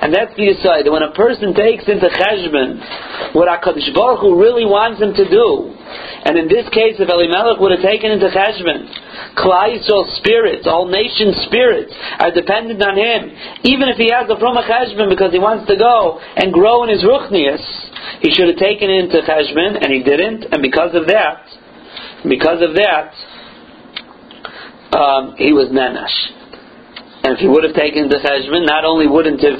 [0.00, 4.40] And that's the aside, that when a person takes into Cheshbon what HaKadosh Baruch Hu
[4.40, 5.76] really wants him to do,
[6.24, 8.88] and in this case, if Elimelech would have taken into Cheshbon,
[9.36, 13.28] Yisrael spirits, all nation spirits, are dependent on him,
[13.68, 16.82] even if he has a from a Cheshbon because he wants to go and grow
[16.82, 17.60] in his Ruchnius,
[18.24, 21.44] he should have taken into Cheshbon, and he didn't, and because of that,
[22.28, 23.12] because of that,
[24.96, 26.14] um, he was Nenash.
[27.24, 29.58] And if he would have taken the cheshbon, not only wouldn't have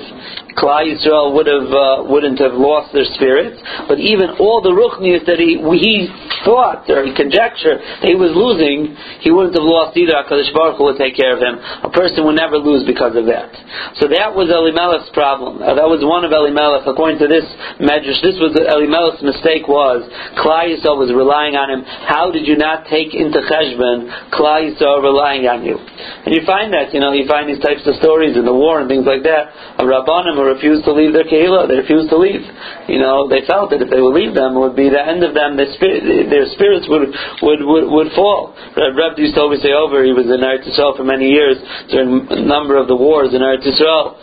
[0.57, 5.25] Klal Yisrael would have uh, wouldn't have lost their spirit, but even all the ruchnias
[5.29, 6.09] that he he
[6.49, 10.17] thought or he conjectured that he was losing, he wouldn't have lost either.
[10.17, 11.61] Hakadosh Baruch Hu would take care of him.
[11.85, 13.53] A person would never lose because of that.
[14.01, 15.61] So that was Elimelech's problem.
[15.61, 17.45] Uh, that was one of Elimelech, according to this
[17.77, 18.25] medrash.
[18.25, 20.09] This was Elimelech's mistake was
[20.41, 21.85] Klal Yisrael was relying on him.
[21.85, 25.77] How did you not take into cheshbon Klal Yisrael relying on you?
[25.77, 28.81] And you find that you know you find these types of stories in the war
[28.81, 29.53] and things like that.
[29.77, 32.43] A rabbanim refused to leave their kehillah, they refused to leave.
[32.87, 35.27] You know they felt that if they would leave them, it would be the end
[35.27, 35.59] of them.
[35.59, 37.11] Their, spirit, their spirits would
[37.43, 38.55] would would, would fall.
[38.79, 40.07] Reb used to always say over.
[40.07, 41.59] He was in Eretz Yisrael for many years
[41.91, 44.17] during a number of the wars in Eretz Yisrael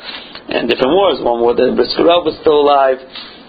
[0.50, 1.20] and different wars.
[1.20, 3.04] One war the Brisker was still alive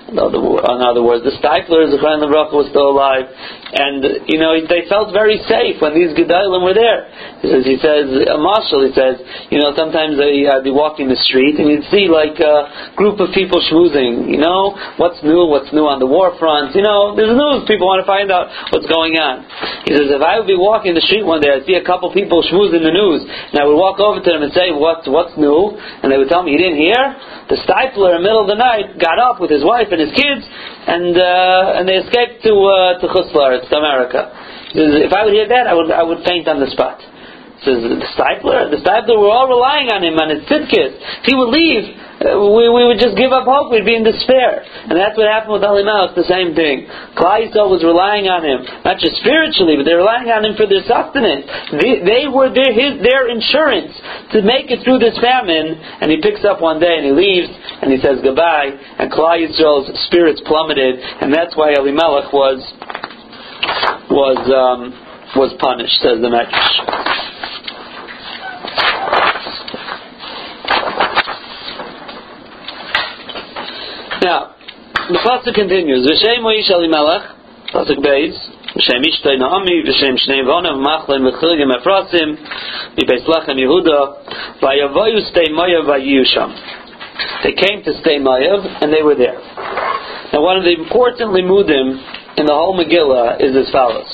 [0.05, 4.85] in other, in words, the Steipler, Zechariah Bracha, was still alive, and you know they
[4.85, 7.09] felt very safe when these Gedalim were there.
[7.41, 9.17] He says, he says, a marshal, he says,
[9.49, 13.17] you know, sometimes they uh, be walking the street and you'd see like a group
[13.17, 14.29] of people schmoozing.
[14.29, 15.49] You know, what's new?
[15.49, 16.77] What's new on the war front?
[16.77, 17.65] You know, there's news.
[17.65, 19.49] People want to find out what's going on.
[19.89, 22.13] He says, if I would be walking the street one day, I'd see a couple
[22.13, 25.33] people schmoozing the news, and I would walk over to them and say, what's what's
[25.41, 25.77] new?
[26.05, 27.01] And they would tell me, you didn't hear?
[27.49, 30.15] The Steipler, in the middle of the night, got up with his wife and his
[30.15, 34.29] kids, and uh, and they escaped to uh, to chutz la'aretz, to America.
[34.75, 36.99] Says, if I would hear that, I would I would faint on the spot.
[37.63, 40.99] Says the Steipler, the Steipler, we're all relying on him on his tzidkis.
[41.23, 43.75] If he would leave, we, we would just give up hope.
[43.75, 46.15] We'd be in despair, and that's what happened with Elimelech.
[46.15, 46.87] The same thing.
[47.19, 50.71] Klal Yisrael was relying on him, not just spiritually, but they're relying on him for
[50.71, 51.45] their sustenance.
[51.75, 53.93] They, they were their his, their insurance
[54.31, 55.75] to make it through this famine.
[56.01, 57.51] And he picks up one day and he leaves
[57.83, 58.71] and he says goodbye.
[59.03, 62.63] And Klal Yisrael's spirits plummeted, and that's why Elimelech was
[64.07, 64.95] was um,
[65.35, 66.75] was punished, says the Medrash.
[74.25, 74.57] Now,
[75.13, 76.09] the pasuk continues.
[76.09, 77.29] V'shem Moish Elimelech,
[77.77, 78.33] pasuk Beis.
[78.73, 82.41] V'shem Ishtay Naomi, V'shem Shnei Vonav, Machlon, V'Chilyon Efrasim,
[82.97, 86.57] V'beis Lachem Yehuda, V'yavoyu Stay Moyav V'yusham.
[87.45, 89.37] They came to Stay Moyav, and they were there.
[90.33, 92.01] Now, one of the important limudim
[92.39, 94.09] in the whole Megillah is as follows.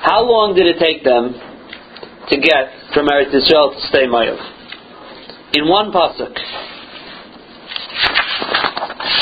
[0.00, 1.34] How long did it take them
[2.30, 4.40] to get from Eretz Yisrael to Stay Moyav?
[5.52, 6.32] In one pasuk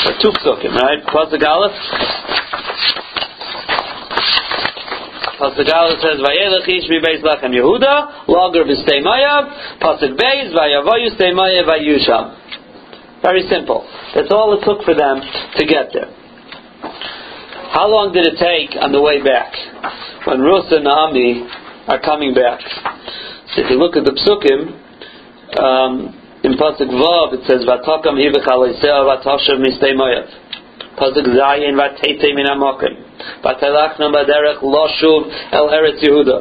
[0.07, 1.03] or two psukim, right?
[1.03, 1.75] Pasuk Aleph.
[5.35, 11.11] Pasuk Aleph says, "Vayelech ish mi beis lachem Yehuda, longer v'stei mayav." Pasuk Beis, "Vayavoyu
[11.15, 12.35] stei mayav vayusham."
[13.21, 13.85] Very simple.
[14.15, 15.21] That's all it took for them
[15.57, 16.09] to get there.
[17.71, 19.53] How long did it take on the way back?
[20.25, 21.47] When Rus and Naomi
[21.87, 22.61] are coming back.
[23.53, 24.71] So if you look at the psukim,
[25.59, 30.31] um, in Pasuk Vav it says Vatakam Hivach Aleisea Vatashav Mistei Moyav.
[30.95, 32.95] Pasuk Zayin Vatete Min Amokim.
[33.43, 36.39] Vatalachna Baderech Loshuv El Eretz Yehuda.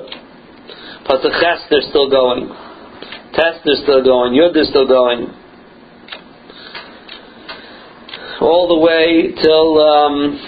[1.07, 2.49] Pasuk Ches, they're still going.
[3.35, 4.33] Test, they're still going.
[4.33, 5.27] Yud, they're still going.
[8.41, 10.39] All the way till um,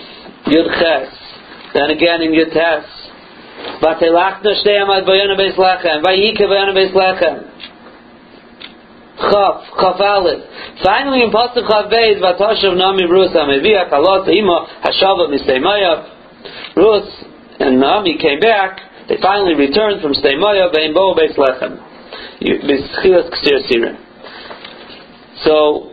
[0.47, 1.15] Yud Ches.
[1.75, 2.87] Then again in Yud Tes.
[3.83, 6.03] Vatelachna Shtei Amad Bayana Beis Lechem.
[6.05, 7.59] Vayike Bayana Beis Lechem.
[9.19, 10.43] Chaf, Chaf Aleph.
[10.83, 16.77] Finally, in Pasuk Chav Beis, Vatashav Nami Rus Amevia Kalot Ima Hashava Mistemayav.
[16.77, 17.25] Rus
[17.59, 18.81] and Nami came back.
[19.09, 21.83] They finally returned from Stemayav Vein Bo Beis Lechem.
[25.45, 25.91] So,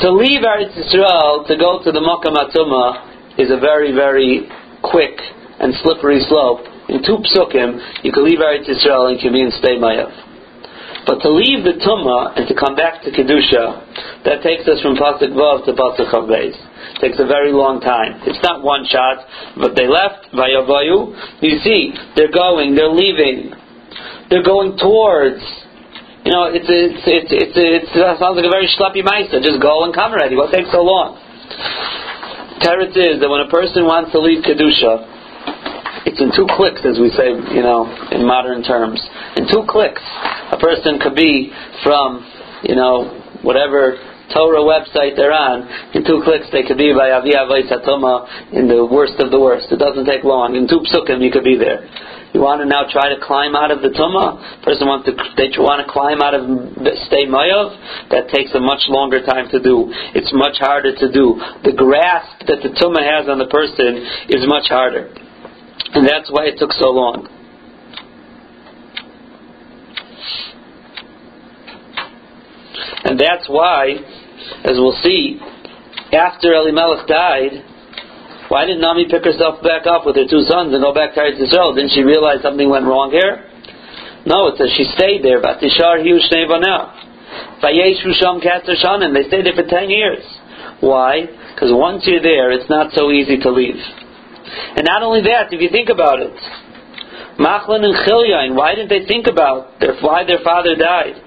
[0.00, 4.48] to leave Eretz Yisrael to go to the Makkah Matzuma is a very, very
[4.82, 5.18] quick
[5.60, 6.60] and slippery slope.
[6.88, 10.27] In two psukim, you can leave Eretz Yisrael and you can be in Stemayav.
[11.08, 14.92] But to leave the Tumma and to come back to Kedusha, that takes us from
[14.92, 16.52] Pasuk Vav to Pasuk Chavbeis.
[17.00, 18.20] Takes a very long time.
[18.28, 19.24] It's not one shot,
[19.56, 21.40] but they left, Vayavayu.
[21.40, 23.56] You see, they're going, they're leaving,
[24.28, 25.40] they're going towards.
[26.28, 29.40] You know, it's it's it's it's, it's it sounds like a very schleppy meister.
[29.40, 30.36] Just go and come already.
[30.36, 31.16] What takes so long?
[32.60, 35.17] Teretz is that when a person wants to leave Kedusha,
[36.20, 39.00] in two clicks, as we say, you know, in modern terms.
[39.36, 40.02] In two clicks,
[40.52, 41.50] a person could be
[41.82, 42.26] from,
[42.62, 43.96] you know, whatever
[44.32, 45.64] Torah website they're on.
[45.96, 49.72] In two clicks, they could be by Aviyah Satoma in the worst of the worst.
[49.72, 50.56] It doesn't take long.
[50.56, 51.88] In two psukim, you could be there.
[52.36, 54.60] You want to now try to climb out of the tumah.
[54.60, 56.44] Person wants to they want to climb out of
[57.08, 57.72] stay mayov.
[58.12, 59.88] That takes a much longer time to do.
[60.12, 61.40] It's much harder to do.
[61.64, 65.08] The grasp that the tumah has on the person is much harder.
[65.94, 67.28] And that's why it took so long.
[73.04, 73.96] And that's why,
[74.64, 75.40] as we'll see,
[76.12, 77.64] after Elimelech died,
[78.48, 81.20] why didn't Nami pick herself back up with her two sons and go back to
[81.20, 81.74] Eretz Yisrael?
[81.74, 83.44] Didn't she realize something went wrong here?
[84.24, 85.40] No, it says she stayed there.
[85.40, 86.48] Vatishar hiu shnei.
[87.62, 89.14] Vayeshu sham shanim.
[89.14, 90.24] They stayed there for ten years.
[90.80, 91.26] Why?
[91.54, 93.80] Because once you're there, it's not so easy to leave.
[94.76, 96.34] And not only that, if you think about it,
[97.38, 101.22] Machlon and Chilyon, why didn't they think about their, why their father died?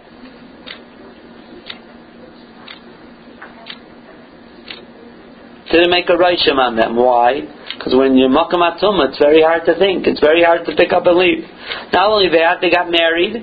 [5.72, 7.00] Didn't make a Rishim on them.
[7.00, 7.48] Why?
[7.82, 8.60] Because when you're Makam
[9.08, 10.06] it's very hard to think.
[10.06, 11.48] It's very hard to pick up and leave.
[11.96, 13.40] Not only that, they got married.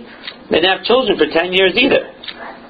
[0.52, 2.04] They didn't have children for 10 years either.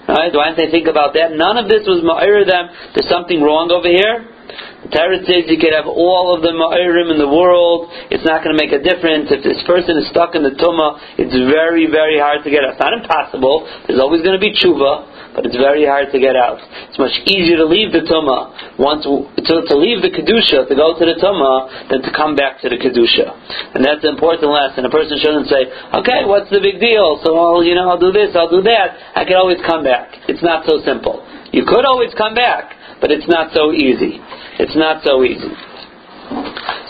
[0.07, 0.31] Right?
[0.33, 1.35] Why didn't they think about that?
[1.35, 2.71] None of this was Ma'ir them.
[2.95, 4.38] There's something wrong over here.
[4.83, 7.91] The Torah says you could have all of the ma'irim in the world.
[8.09, 9.29] It's not going to make a difference.
[9.29, 12.79] If this person is stuck in the tumah, it's very, very hard to get out.
[12.79, 13.67] It's not impossible.
[13.85, 16.63] There's always going to be tshuva, but it's very hard to get out.
[16.89, 20.97] It's much easier to leave the tumah, once to, to leave the kedusha, to go
[20.97, 23.35] to the tumah, than to come back to the kedusha.
[23.75, 24.87] And that's an important lesson.
[24.87, 25.69] A person shouldn't say,
[26.01, 27.21] okay, what's the big deal?
[27.27, 29.19] So, I'll, you know, I'll do this, I'll do that.
[29.19, 30.15] I can always come back.
[30.31, 31.27] It's not so simple.
[31.53, 34.21] You could always come back, but it's not so easy.
[34.59, 35.55] It's not so easy.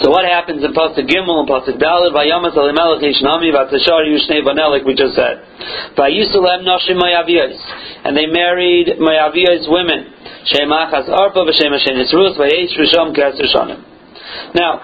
[0.01, 2.15] So what happens in Pasuk Gimel and Pasuk Dalad?
[2.15, 5.43] Vayamas Elimelech Ishnami Vatashar Yushnei Banel, we just said.
[5.97, 7.59] Vayusalem Noshim Mayaviyos,
[8.05, 10.15] and they married Mayaviyos women.
[10.51, 12.39] Shemachas Arpa v'Shem Hashem Yisrus
[13.55, 13.85] Shanim.
[14.55, 14.81] Now,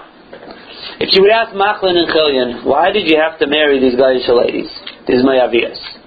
[0.99, 4.37] if you would ask Machlon and Chilyon, why did you have to marry these Gaisha
[4.37, 4.69] ladies,
[5.07, 6.04] these Mayaviyos?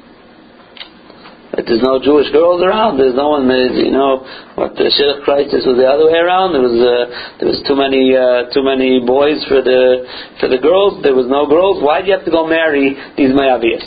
[1.69, 2.97] There's no Jewish girls around.
[2.97, 3.45] There's no one.
[3.45, 4.25] You know,
[4.57, 6.57] what the shidduch crisis was the other way around.
[6.57, 10.09] There was uh, there was too many uh, too many boys for the
[10.41, 11.05] for the girls.
[11.05, 11.85] There was no girls.
[11.85, 13.85] Why do you have to go marry these Mayavias?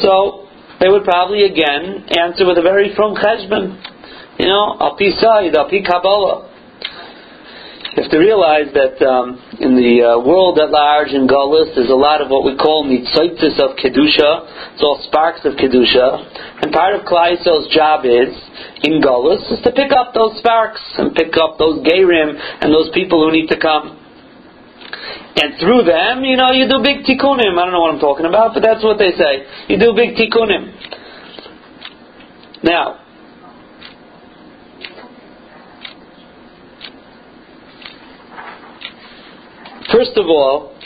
[0.00, 0.48] So
[0.80, 3.76] they would probably again answer with a very from cheshbon.
[4.40, 6.51] You know, al pi al pi kabbalah.
[7.92, 12.00] Have to realize that um, in the uh, world at large in Gullus, there's a
[12.00, 14.72] lot of what we call mitzaitis of kedusha.
[14.72, 18.32] It's all sparks of kedusha, and part of Klaisel's job is
[18.80, 22.32] in Gullus is to pick up those sparks and pick up those gerim
[22.64, 24.00] and those people who need to come.
[25.36, 27.60] And through them, you know, you do big tikkunim.
[27.60, 29.44] I don't know what I'm talking about, but that's what they say.
[29.68, 30.72] You do big tikkunim.
[32.64, 33.01] Now,
[39.90, 40.76] First of all,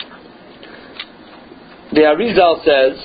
[1.92, 2.97] the Arizal says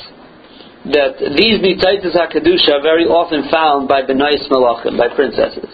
[0.89, 5.69] that these Nitaitis HaKadusha are very often found by Benais Malachim, by princesses.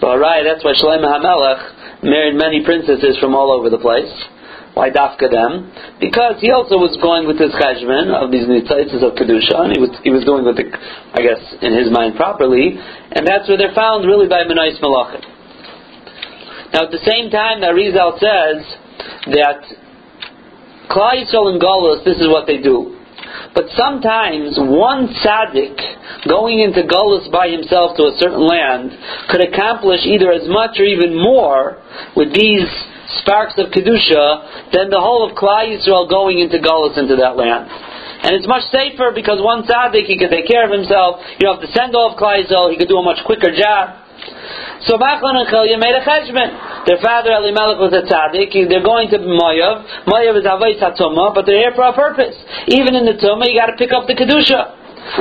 [0.00, 4.08] But right, that's why Shlomo HaMelech married many princesses from all over the place.
[4.72, 5.74] Why Dafka them?
[5.98, 9.80] Because he also was going with his cheshbon of these Nitaitis of Kedusha, and he
[9.82, 13.58] was, he was doing with it, I guess, in his mind properly, and that's where
[13.58, 15.26] they're found really by Benais Malachim.
[16.72, 18.77] Now, at the same time, the Arizal says
[19.32, 19.60] that
[20.90, 22.96] Klal Yisrael and Golos, this is what they do.
[23.54, 28.92] But sometimes one tzaddik going into Golos by himself to a certain land
[29.28, 31.82] could accomplish either as much or even more
[32.16, 32.68] with these
[33.20, 37.68] sparks of kedusha than the whole of Klal Yisrael going into Golos into that land.
[37.68, 41.20] And it's much safer because one tzaddik, he can take care of himself.
[41.38, 42.70] You don't have to send off Klal Yisrael.
[42.70, 44.07] He could do a much quicker job.
[44.86, 46.86] So Machlon and Chilya made a cheshbon.
[46.86, 48.54] Their father Elimelech was a tzaddik.
[48.68, 50.06] They're going to Moav.
[50.06, 52.36] Moav is Avais HaTumah, but they're here for a purpose.
[52.68, 54.78] Even in the Tumah, you got to pick up the Kedusha.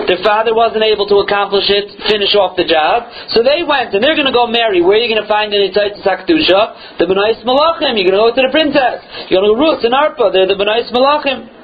[0.08, 3.08] Their father wasn't able to accomplish it, finish off the job.
[3.32, 4.84] So they went, and they're going to go marry.
[4.84, 7.00] Where are you going to find the Nitzaitis HaKedusha?
[7.00, 7.96] The Benais Malachim.
[7.96, 9.00] You're going to go to the princess.
[9.32, 10.34] You're going to go Ruth and Arpa.
[10.36, 11.58] They're the Benais Malachim.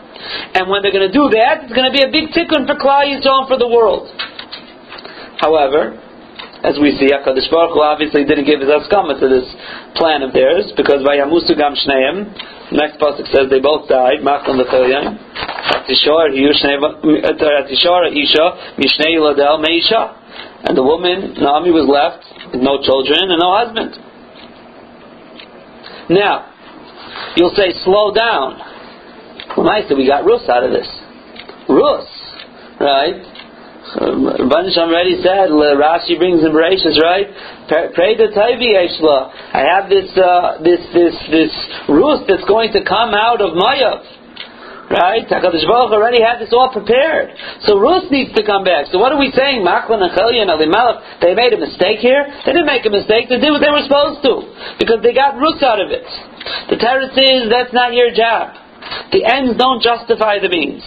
[0.55, 2.79] And when they're going to do that, it's going to be a big tikkun for
[2.79, 4.07] Klal Yisrael for the world.
[5.43, 5.99] However,
[6.63, 9.43] as we see, HaKadosh Baruch Hu obviously didn't give his askama to this
[9.99, 12.31] plan of theirs, because by Yamusu Gam Shneim,
[12.71, 15.19] next pasuk says they both died, Machlon V'Chilyon,
[15.83, 18.45] Atishor uh, Isha,
[18.79, 20.15] Mishnei Yiladel Meisha,
[20.63, 23.99] and the woman, Naomi, was left with no children and no husband.
[26.09, 26.47] Now,
[27.35, 28.59] you'll say, slow down.
[29.57, 30.87] Well, nice that we got Rus out of this.
[31.67, 32.07] Rus,
[32.79, 33.19] right?
[33.93, 37.29] Rabban already said, Rashi brings in Bereshis, right?
[37.93, 39.29] Pray the Taivi Eshla.
[39.53, 41.53] I have this, uh, this, this, this
[41.89, 44.01] roost that's going to come out of Mayav.
[44.89, 45.25] Right?
[45.25, 47.33] HaKadosh Baruch already had this all prepared.
[47.65, 48.91] So Rus needs to come back.
[48.91, 49.65] So what are we saying?
[49.65, 50.49] Machlon and Chelya and
[51.21, 52.27] they made a mistake here?
[52.45, 53.29] They didn't make a mistake.
[53.29, 54.33] They did what they were supposed to.
[54.77, 56.05] Because they got Rus out of it.
[56.69, 58.57] The Teretz is, that's not your job.
[59.13, 60.83] The ends don't justify the means.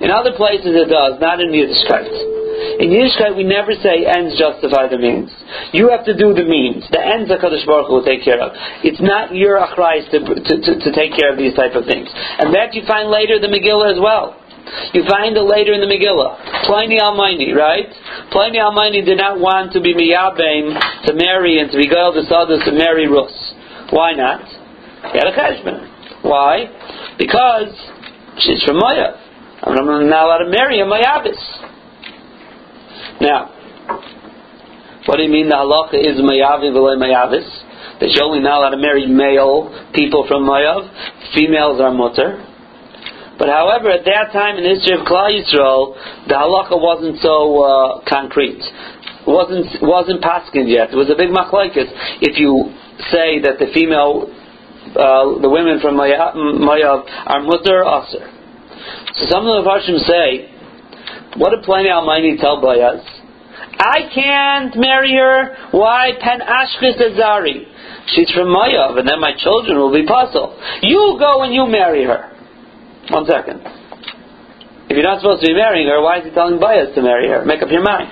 [0.00, 2.38] In other places it does, not in Yiddishkeit.
[2.78, 5.30] In Yiddishkeit we never say ends justify the means.
[5.74, 6.86] You have to do the means.
[6.90, 8.54] The ends HaKadosh Baruch Hu will take care of.
[8.86, 12.06] It's not your achrayis to, to, to, to, take care of these type of things.
[12.14, 14.38] And that you find later in the Megillah as well.
[14.94, 16.70] You find it later in the Megillah.
[16.70, 17.88] Ploni Almoni, right?
[18.30, 22.22] Ploni Almoni did not want to be Miyabim to marry and to be Gael the
[22.28, 23.32] Sadus to marry Rus.
[23.90, 24.44] Why not?
[25.12, 26.18] He had a.
[26.22, 26.66] Why?
[27.18, 27.72] Because
[28.38, 29.27] she's from Moab.
[29.62, 31.40] I'm not allowed to marry a Mayabis.
[33.20, 33.50] Now,
[35.06, 37.48] what do you mean the halacha is Mayavi v'le Mayavis?
[37.98, 40.86] That you're only not allowed to marry male people from Mayav.
[41.34, 42.44] Females are mutter.
[43.38, 45.98] But however, at that time in the history of Klal Yisrael,
[46.28, 48.62] the halacha wasn't so uh, concrete.
[48.62, 50.94] It wasn't wasn't paskin yet.
[50.94, 51.90] It was a big machlokes.
[52.22, 52.70] If you
[53.10, 54.30] say that the female,
[54.94, 58.37] uh, the women from Mayav are mutter, aser.
[59.14, 60.50] So some of the Farshim say,
[61.36, 63.02] what did Ploni Almoni tell Boaz?
[63.78, 65.70] I can't marry her.
[65.70, 66.12] Why?
[66.20, 67.64] Pen Ashkis Azari.
[68.14, 70.58] She's from Mayav, and then my children will be puzzled.
[70.82, 72.32] You go and you marry her.
[73.10, 73.60] One second.
[74.88, 77.28] If you're not supposed to be marrying her, why is he telling Boaz to marry
[77.28, 77.44] her?
[77.44, 78.08] Make up your mind.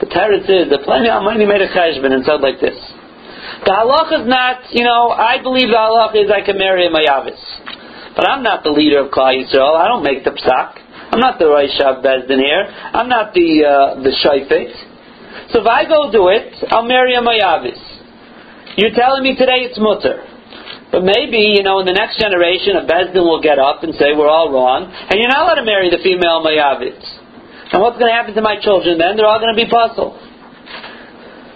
[0.00, 2.78] The teretz is that Ploni Almoni made a cheshbon and said like this.
[3.66, 6.90] The halach is not, you know, I believe the halach is I can marry a
[6.90, 7.36] Mayavis.
[8.20, 9.80] But I'm not the leader of Klal Yisrael.
[9.80, 10.76] I don't make the psak.
[11.08, 11.72] I'm not the Rosh
[12.04, 12.68] Bezdin here.
[12.68, 15.56] I'm not the uh, the Shaifet.
[15.56, 17.80] So if I go do it, I'll marry a Mayavis.
[18.76, 20.20] You're telling me today it's mutter.
[20.92, 24.12] But maybe, you know, in the next generation, a Bezdin will get up and say,
[24.12, 27.00] we're all wrong, and you're not allowed to marry the female Mayavis.
[27.72, 29.16] And what's going to happen to my children then?
[29.16, 30.20] They're all going to be puzzled.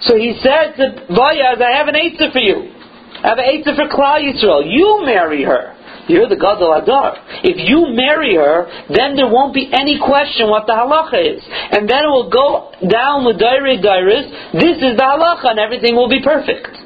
[0.08, 2.72] So he said to Boaz, I have an Eitzah for you.
[3.20, 4.64] I have an Eitzah for Klal Yisrael.
[4.64, 5.73] You marry her.
[6.06, 7.16] You're the Gadol Adar.
[7.40, 11.40] If you marry her, then there won't be any question what the halacha is.
[11.44, 15.96] And then it will go down with Dairi Dairis, this is the halacha, and everything
[15.96, 16.84] will be perfect.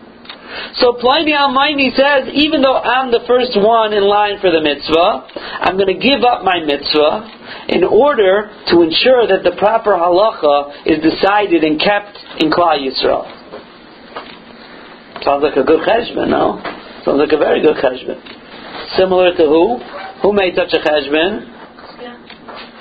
[0.80, 5.28] So Ploni Almoni says, even though I'm the first one in line for the mitzvah,
[5.66, 10.86] I'm going to give up my mitzvah in order to ensure that the proper halacha
[10.86, 13.28] is decided and kept in Klal Yisrael.
[15.22, 16.62] Sounds like a good cheshbon, no?
[17.04, 18.16] Sounds like a very good cheshbon.
[18.96, 19.78] Similar to who?
[20.22, 21.54] Who made such a cheshbon?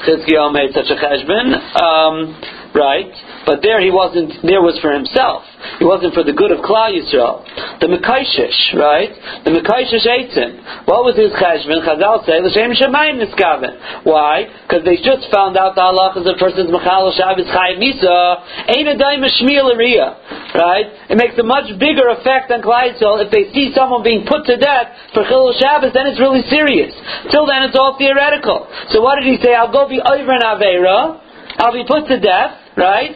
[0.05, 1.53] Chizkiyahu made such a cheshbon.
[1.82, 2.36] Um,
[2.78, 3.10] right?
[3.50, 5.44] But there he wasn't, there was for himself.
[5.82, 7.42] He wasn't for the good of Klal Yisrael.
[7.82, 9.10] The Mekaishish, right?
[9.44, 10.86] The Mekaishish Eitzim.
[10.86, 11.82] What was his cheshbon?
[11.82, 14.06] Chazal say, the L'shem Shemayim Niskaven.
[14.06, 14.46] Why?
[14.64, 18.96] Because they just found out the halachas of person's Mechal Shabbos Chayiv Misa, ain't a
[18.96, 20.88] daim Right?
[21.10, 24.46] It makes a much bigger effect on Klal Yisrael if they see someone being put
[24.46, 26.94] to death for Chilul Shabbos, then it's really serious.
[27.32, 28.70] Till then it's all theoretical.
[28.94, 29.56] So what did he say?
[29.56, 31.22] I'll go be over in Aveira,
[31.58, 33.16] I'll be put to death, right?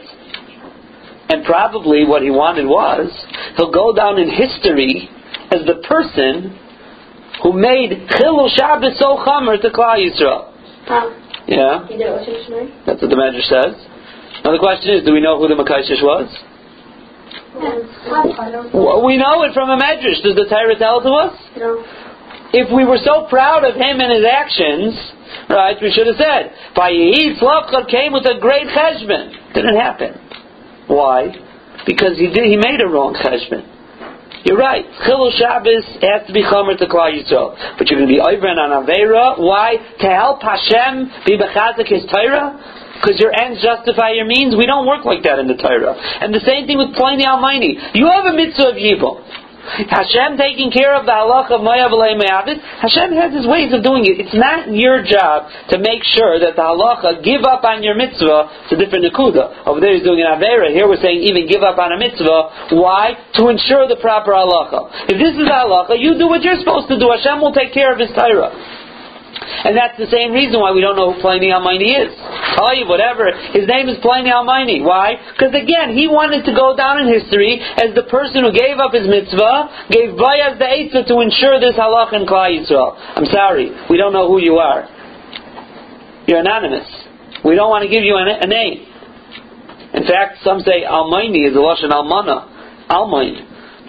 [1.29, 3.07] And probably what he wanted was
[3.55, 5.07] he'll go down in history
[5.51, 6.57] as the person
[7.43, 10.51] who made Chilul Shabbos so chamer to Klal Yisrael.
[11.47, 12.85] Yeah, He did it with Shishmai?
[12.85, 13.75] that's what the Medrash says.
[14.43, 16.27] Now the question is, do we know who the Makaishish was?
[18.73, 20.21] Well, we know it from a Medrash.
[20.23, 21.35] Does the Torah tell to us?
[21.57, 21.83] No.
[22.53, 24.91] If we were so proud of him and his actions,
[25.49, 29.53] right, we should have said, Vayehi Tzlavchad came with a great cheshbon.
[29.53, 30.19] Didn't happen.
[30.87, 31.31] Why?
[31.87, 33.63] Because he did, he made a wrong cheshbon.
[34.43, 34.83] You're right.
[35.05, 38.57] Chilul Shabbos has to be chomer to Klal Yisrael, but you're going to be oivren
[38.57, 39.37] on Avera.
[39.37, 39.77] Why?
[40.01, 42.57] To help Hashem be bechazik His Torah.
[42.97, 44.53] Because your ends justify your means.
[44.53, 45.97] We don't work like that in the Torah.
[45.97, 47.97] And the same thing with Ploni Almoni.
[47.97, 49.25] You have a mitzvah of Yibum.
[49.71, 53.83] Hashem taking care of the halacha of Moav Alei Me'avis, Hashem has his ways of
[53.83, 54.19] doing it.
[54.19, 58.67] It's not your job to make sure that the halacha give up on your mitzvah.
[58.67, 59.63] It's a different nakuda.
[59.63, 60.69] Over there he's doing an avera.
[60.75, 62.75] Here we're saying even give up on a mitzvah.
[62.75, 63.15] Why?
[63.39, 65.07] To ensure the proper halacha.
[65.07, 67.07] If this is the halacha, you do what you're supposed to do.
[67.07, 68.51] Hashem will take care of his Torah.
[69.41, 72.11] And that's the same reason why we don't know who Ploni Almoni is.
[72.57, 73.31] Tayyib, whatever.
[73.55, 74.83] His name is Ploni Almoni.
[74.83, 75.15] Why?
[75.33, 78.91] Because again, he wanted to go down in history as the person who gave up
[78.91, 82.95] his mitzvah, gave Boaz the eitzah to ensure this halach in Klal Yisrael.
[83.15, 84.87] I'm sorry, we don't know who you are.
[86.27, 86.87] You're anonymous.
[87.43, 88.85] We don't want to give you a, name.
[89.93, 92.87] In fact, some say Almoni is a lashon almana.
[92.87, 93.47] Almain.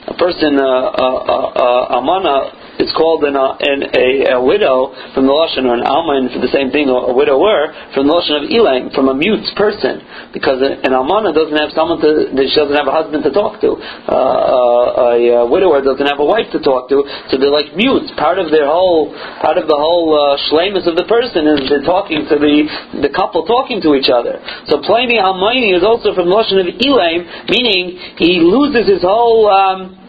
[0.08, 4.94] A person, uh, uh, uh, uh, almana, is called an, uh, an, a, a widow
[5.12, 8.14] from the lashon or an almain for the same thing, or a widower from the
[8.14, 10.00] lashon of elang, from a mute person,
[10.32, 13.76] because an almana doesn't have someone to, she doesn't have a husband to talk to.
[13.76, 17.76] Uh, uh, a, uh, widower doesn't have a wife to talk to, so they're like
[17.76, 18.10] mutes.
[18.16, 21.84] Part of their whole, part of the whole uh, shlemus of the person is they're
[21.84, 22.56] talking to the
[23.04, 24.40] the couple talking to each other.
[24.66, 29.48] So Ploni Almoni is also from the lashon of elang, meaning he loses his whole.
[29.48, 30.01] Um,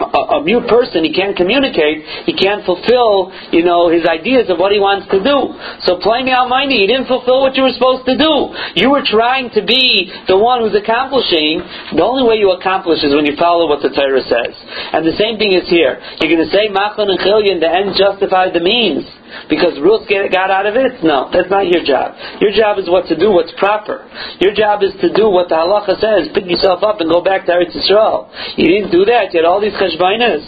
[0.00, 4.58] a, a mute person, he can't communicate, he can't fulfill, you know, his ideas of
[4.58, 5.56] what he wants to do.
[5.86, 8.34] So Ploni Almoni, you didn't fulfill what you were supposed to do.
[8.78, 11.62] You were trying to be the one who's accomplishing.
[11.94, 14.54] The only way you accomplish is when you follow what the Torah says.
[14.92, 16.00] And the same thing is here.
[16.20, 19.06] You're going to say Machlon and Chilyon, the end justify the means.
[19.48, 21.00] Because Ruth got out of it?
[21.00, 22.14] No, that's not your job.
[22.40, 24.04] Your job is what to do what's proper.
[24.40, 26.28] Your job is to do what the halacha says.
[26.36, 28.28] Pick yourself up and go back to Eretz Yisrael.
[28.60, 29.32] You didn't do that.
[29.32, 30.44] You had all these cheshbainas.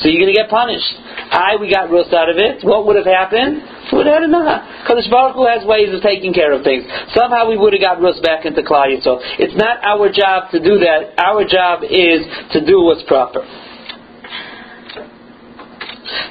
[0.00, 0.92] So you're going to get punished.
[1.32, 2.64] I, we got Ruth out of it.
[2.64, 3.62] What would have happened?
[3.92, 4.84] Would have enough.
[4.84, 6.84] Because Baruch Hu has ways of taking care of things.
[7.12, 9.20] Somehow we would have got Ruth back into Klal Yisrael.
[9.38, 11.16] It's not our job to do that.
[11.20, 12.24] Our job is
[12.56, 13.44] to do what's proper.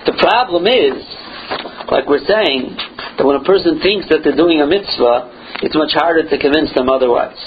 [0.05, 0.97] The problem is,
[1.89, 2.77] like we're saying,
[3.17, 6.73] that when a person thinks that they're doing a mitzvah, it's much harder to convince
[6.73, 7.37] them otherwise.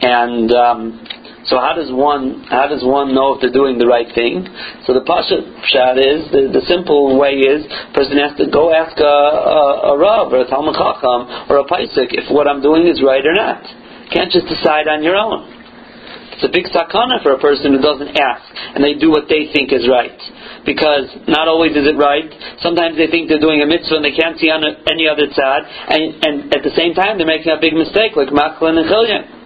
[0.00, 1.06] And um,
[1.52, 4.48] so, how does one how does one know if they're doing the right thing?
[4.88, 8.96] So the pashat pshat is the, the simple way is person has to go ask
[8.96, 12.88] a, a, a rav or a talmud chacham or a paisik if what I'm doing
[12.88, 13.60] is right or not.
[14.08, 15.44] Can't just decide on your own.
[16.32, 19.52] It's a big sakana for a person who doesn't ask and they do what they
[19.52, 20.16] think is right.
[20.64, 22.32] Because not always is it right.
[22.64, 25.68] Sometimes they think they're doing a mitzvah and they can't see on any other tzad,
[25.68, 29.41] and, and at the same time they're making a big mistake, like Machlon and Chilyon.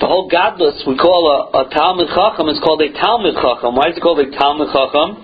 [0.00, 3.76] The whole godless we call a, a Talmud Chacham is called a Talmud Chacham.
[3.76, 5.20] Why is it called a Talmud Chacham?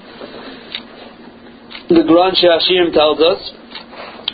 [1.97, 3.41] The Gran Shashirim tells us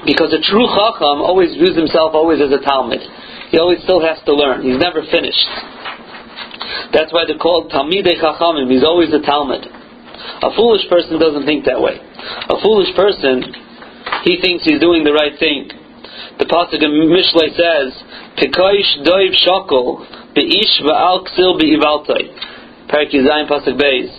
[0.03, 2.99] because a true Chacham always views himself always as a Talmud.
[3.55, 4.67] He always still has to learn.
[4.67, 5.47] He's never finished.
[6.91, 8.67] That's why they're called Talmidei Chachamim.
[8.67, 9.63] He's always a Talmud.
[9.63, 12.03] A foolish person doesn't think that way.
[12.51, 13.47] A foolish person,
[14.27, 15.71] he thinks he's doing the right thing.
[16.43, 17.95] The pasuk in Mishlei says,
[18.43, 22.25] "Pikoish doiv shokol beish va'al ksil be'ivaltoi."
[22.89, 24.11] Parak Yizayim pasuk beis.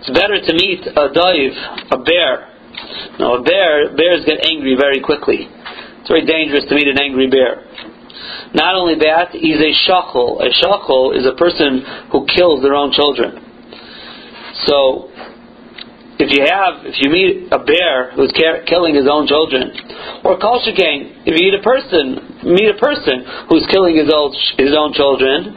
[0.00, 1.52] It's better to meet a doiv,
[1.90, 2.48] a bear.
[3.18, 5.48] Now, a bear, bears get angry very quickly.
[6.00, 7.64] It's very dangerous to meet an angry bear.
[8.54, 10.40] Not only that, he's a shachol.
[10.40, 13.44] A shachol is a person who kills their own children.
[14.64, 15.10] So,
[16.18, 18.32] if you have, if you meet a bear who's
[18.66, 19.70] killing his own children,
[20.24, 24.34] or kol shekain, if you meet a person, meet a person who's killing his own
[24.58, 25.56] his own children,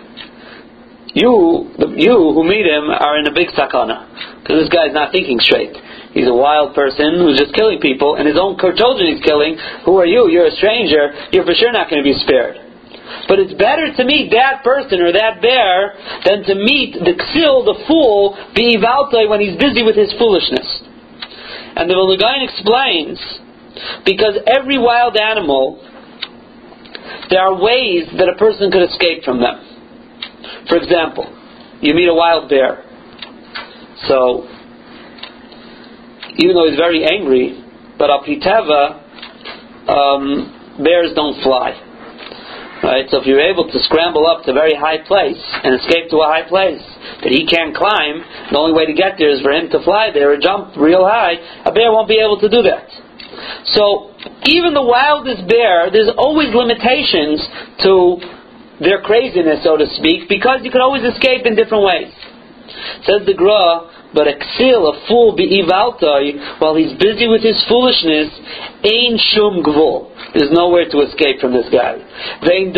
[1.14, 4.08] you you who meet him are in a big sakana
[4.42, 5.76] because this guy's not thinking straight.
[6.12, 9.56] He's a wild person who's just killing people, and his own children he's killing.
[9.86, 10.28] Who are you?
[10.28, 11.16] You're a stranger.
[11.32, 12.60] You're for sure not going to be spared.
[13.28, 17.64] But it's better to meet that person or that bear than to meet the ksil,
[17.64, 20.68] the fool, the ivaltai when he's busy with his foolishness.
[21.76, 23.20] And the Vilna Gaon explains,
[24.04, 25.80] because every wild animal,
[27.30, 30.66] there are ways that a person could escape from them.
[30.68, 31.26] For example,
[31.82, 32.84] you meet a wild bear.
[34.08, 34.48] So,
[36.38, 37.64] even though he's very angry,
[37.98, 39.02] but apiteva,
[39.90, 41.78] um, bears don't fly.
[42.82, 43.06] Right?
[43.14, 46.18] So if you're able to scramble up to a very high place and escape to
[46.18, 46.82] a high place
[47.22, 50.10] that he can't climb, the only way to get there is for him to fly
[50.10, 52.90] there or jump real high, a bear won't be able to do that.
[53.74, 54.14] So
[54.46, 57.42] even the wildest bear, there's always limitations
[57.84, 58.18] to
[58.82, 62.14] their craziness, so to speak, because you can always escape in different ways.
[63.06, 67.64] Says the Gra, but a ksil, a fool, be ivaltai, while he's busy with his
[67.68, 68.30] foolishness,
[68.84, 70.12] ain shum gvul.
[70.34, 71.98] There's nowhere to escape from this guy.
[72.44, 72.74] There's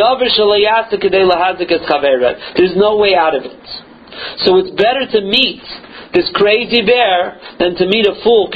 [2.75, 3.65] no way out of it.
[4.45, 5.63] So it's better to meet
[6.13, 8.49] this crazy bear than to meet a fool,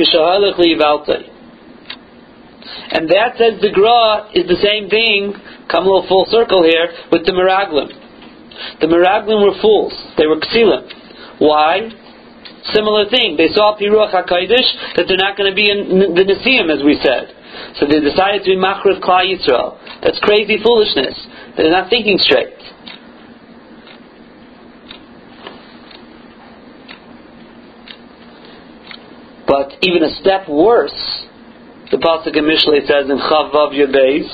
[2.92, 5.34] and that says the Gra is the same thing,
[5.72, 7.92] come a little full circle here, with the Meraglim.
[8.82, 9.94] The Meraglim were fools.
[10.18, 11.40] They were Ksilim.
[11.40, 11.90] Why?
[12.74, 13.38] Similar thing.
[13.38, 17.00] They saw Piruach HaKadosh that they're not going to be in the Nisim, as we
[17.00, 17.34] said.
[17.80, 19.78] So they decided to be Machriv Klal Yisrael.
[20.02, 21.16] That's crazy foolishness.
[21.56, 22.54] They're not thinking straight.
[29.48, 31.27] But even a step worse,
[31.92, 34.28] the pasuk in Mishlei says in Chavav Yabeis,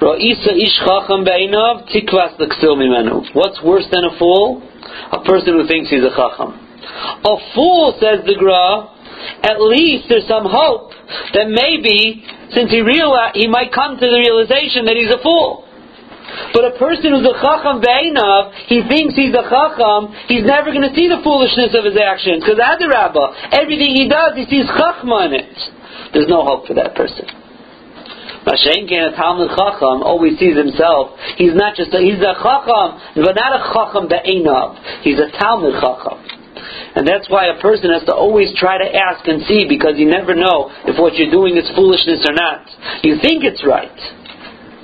[0.00, 3.28] Ra'isa ish chacham be'inav tikvas l'ksil mimenu.
[3.34, 4.64] What's worse than a fool?
[5.12, 6.56] A person who thinks he's a chacham.
[7.24, 8.88] A fool, says the Gra,
[9.44, 10.92] at least there's some hope
[11.36, 12.24] that maybe,
[12.56, 15.68] since he realize, he might come to the realization that he's a fool.
[16.56, 20.88] But a person who's a chacham be'inav, he thinks he's a chacham, he's never going
[20.88, 22.44] to see the foolishness of his actions.
[22.44, 25.56] Because Adarabba, everything he does, he sees chachma in it
[26.14, 27.26] there's no hope for that person.
[28.46, 31.16] Mashen a Talmud Chacham always sees himself.
[31.36, 35.02] He's not just a, he's a Chacham, but not a Chacham be'enav.
[35.02, 36.20] He's a Talmud Chacham.
[36.94, 40.06] And that's why a person has to always try to ask and see because you
[40.06, 42.68] never know if what you're doing is foolishness or not.
[43.02, 43.98] You think it's right,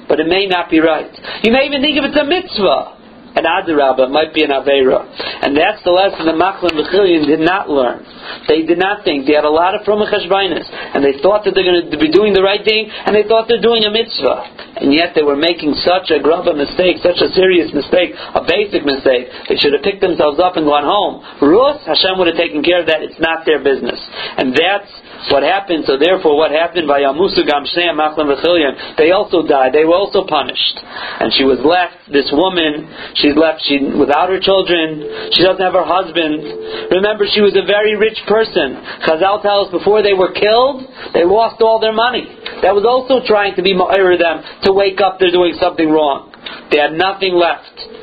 [0.08, 1.12] but it may not be right.
[1.44, 2.99] You may even think if it's a mitzvah
[3.36, 5.06] an Adirabba, might be an Avera.
[5.42, 8.02] And that's the lesson that Machlon V'Chilyon did not learn.
[8.48, 9.26] They did not think.
[9.26, 12.32] They had a lot of from and they thought that they're going to be doing
[12.34, 14.82] the right thing, and they thought they're doing a mitzvah.
[14.82, 18.82] And yet they were making such a grubba mistake, such a serious mistake, a basic
[18.82, 19.28] mistake.
[19.48, 21.22] They should have picked themselves up and gone home.
[21.42, 23.02] Rus, Hashem would have taken care of that.
[23.02, 24.00] It's not their business.
[24.38, 24.90] And that's
[25.28, 25.84] what happened.
[25.84, 29.76] So therefore, what happened by Yamusu Gamsheim Machlon V'Chilyon, they also died.
[29.76, 30.80] They were also punished.
[31.20, 32.88] And she was left, this woman,
[33.20, 35.04] she's left she, without her children.
[35.36, 36.88] She doesn't have her husband.
[36.88, 38.80] Remember, she was a very rich person.
[39.04, 42.24] Chazal tells us before they were killed, they lost all their money.
[42.64, 46.32] That was also trying to be ma'ir them to wake up they're doing something wrong.
[46.72, 47.99] They had nothing left.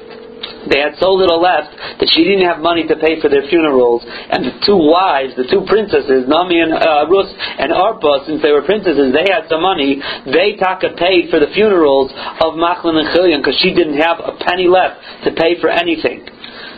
[0.69, 4.03] They had so little left that she didn't have money to pay for their funerals.
[4.05, 8.51] And the two wives, the two princesses, Nami and uh, Rus and Arpa, since they
[8.51, 9.99] were princesses, they had some money.
[10.27, 12.11] They taka paid for the funerals
[12.43, 16.27] of Machlon and Chilyon because she didn't have a penny left to pay for anything.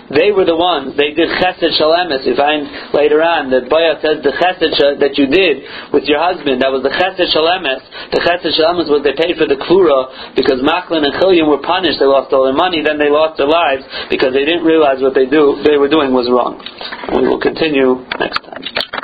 [0.09, 2.25] They were the ones, they did chesed shalemis.
[2.25, 2.65] You find
[2.97, 5.61] later on that Boya says the chesed that you did
[5.93, 7.81] with your husband, that was the chesed shalemis.
[8.09, 12.01] The chesed shalemis was they paid for the klura because Machlon and Chilyon were punished,
[12.01, 15.13] they lost all their money, then they lost their lives because they didn't realize what
[15.13, 16.57] they do they were doing was wrong.
[17.13, 18.89] We will continue next time.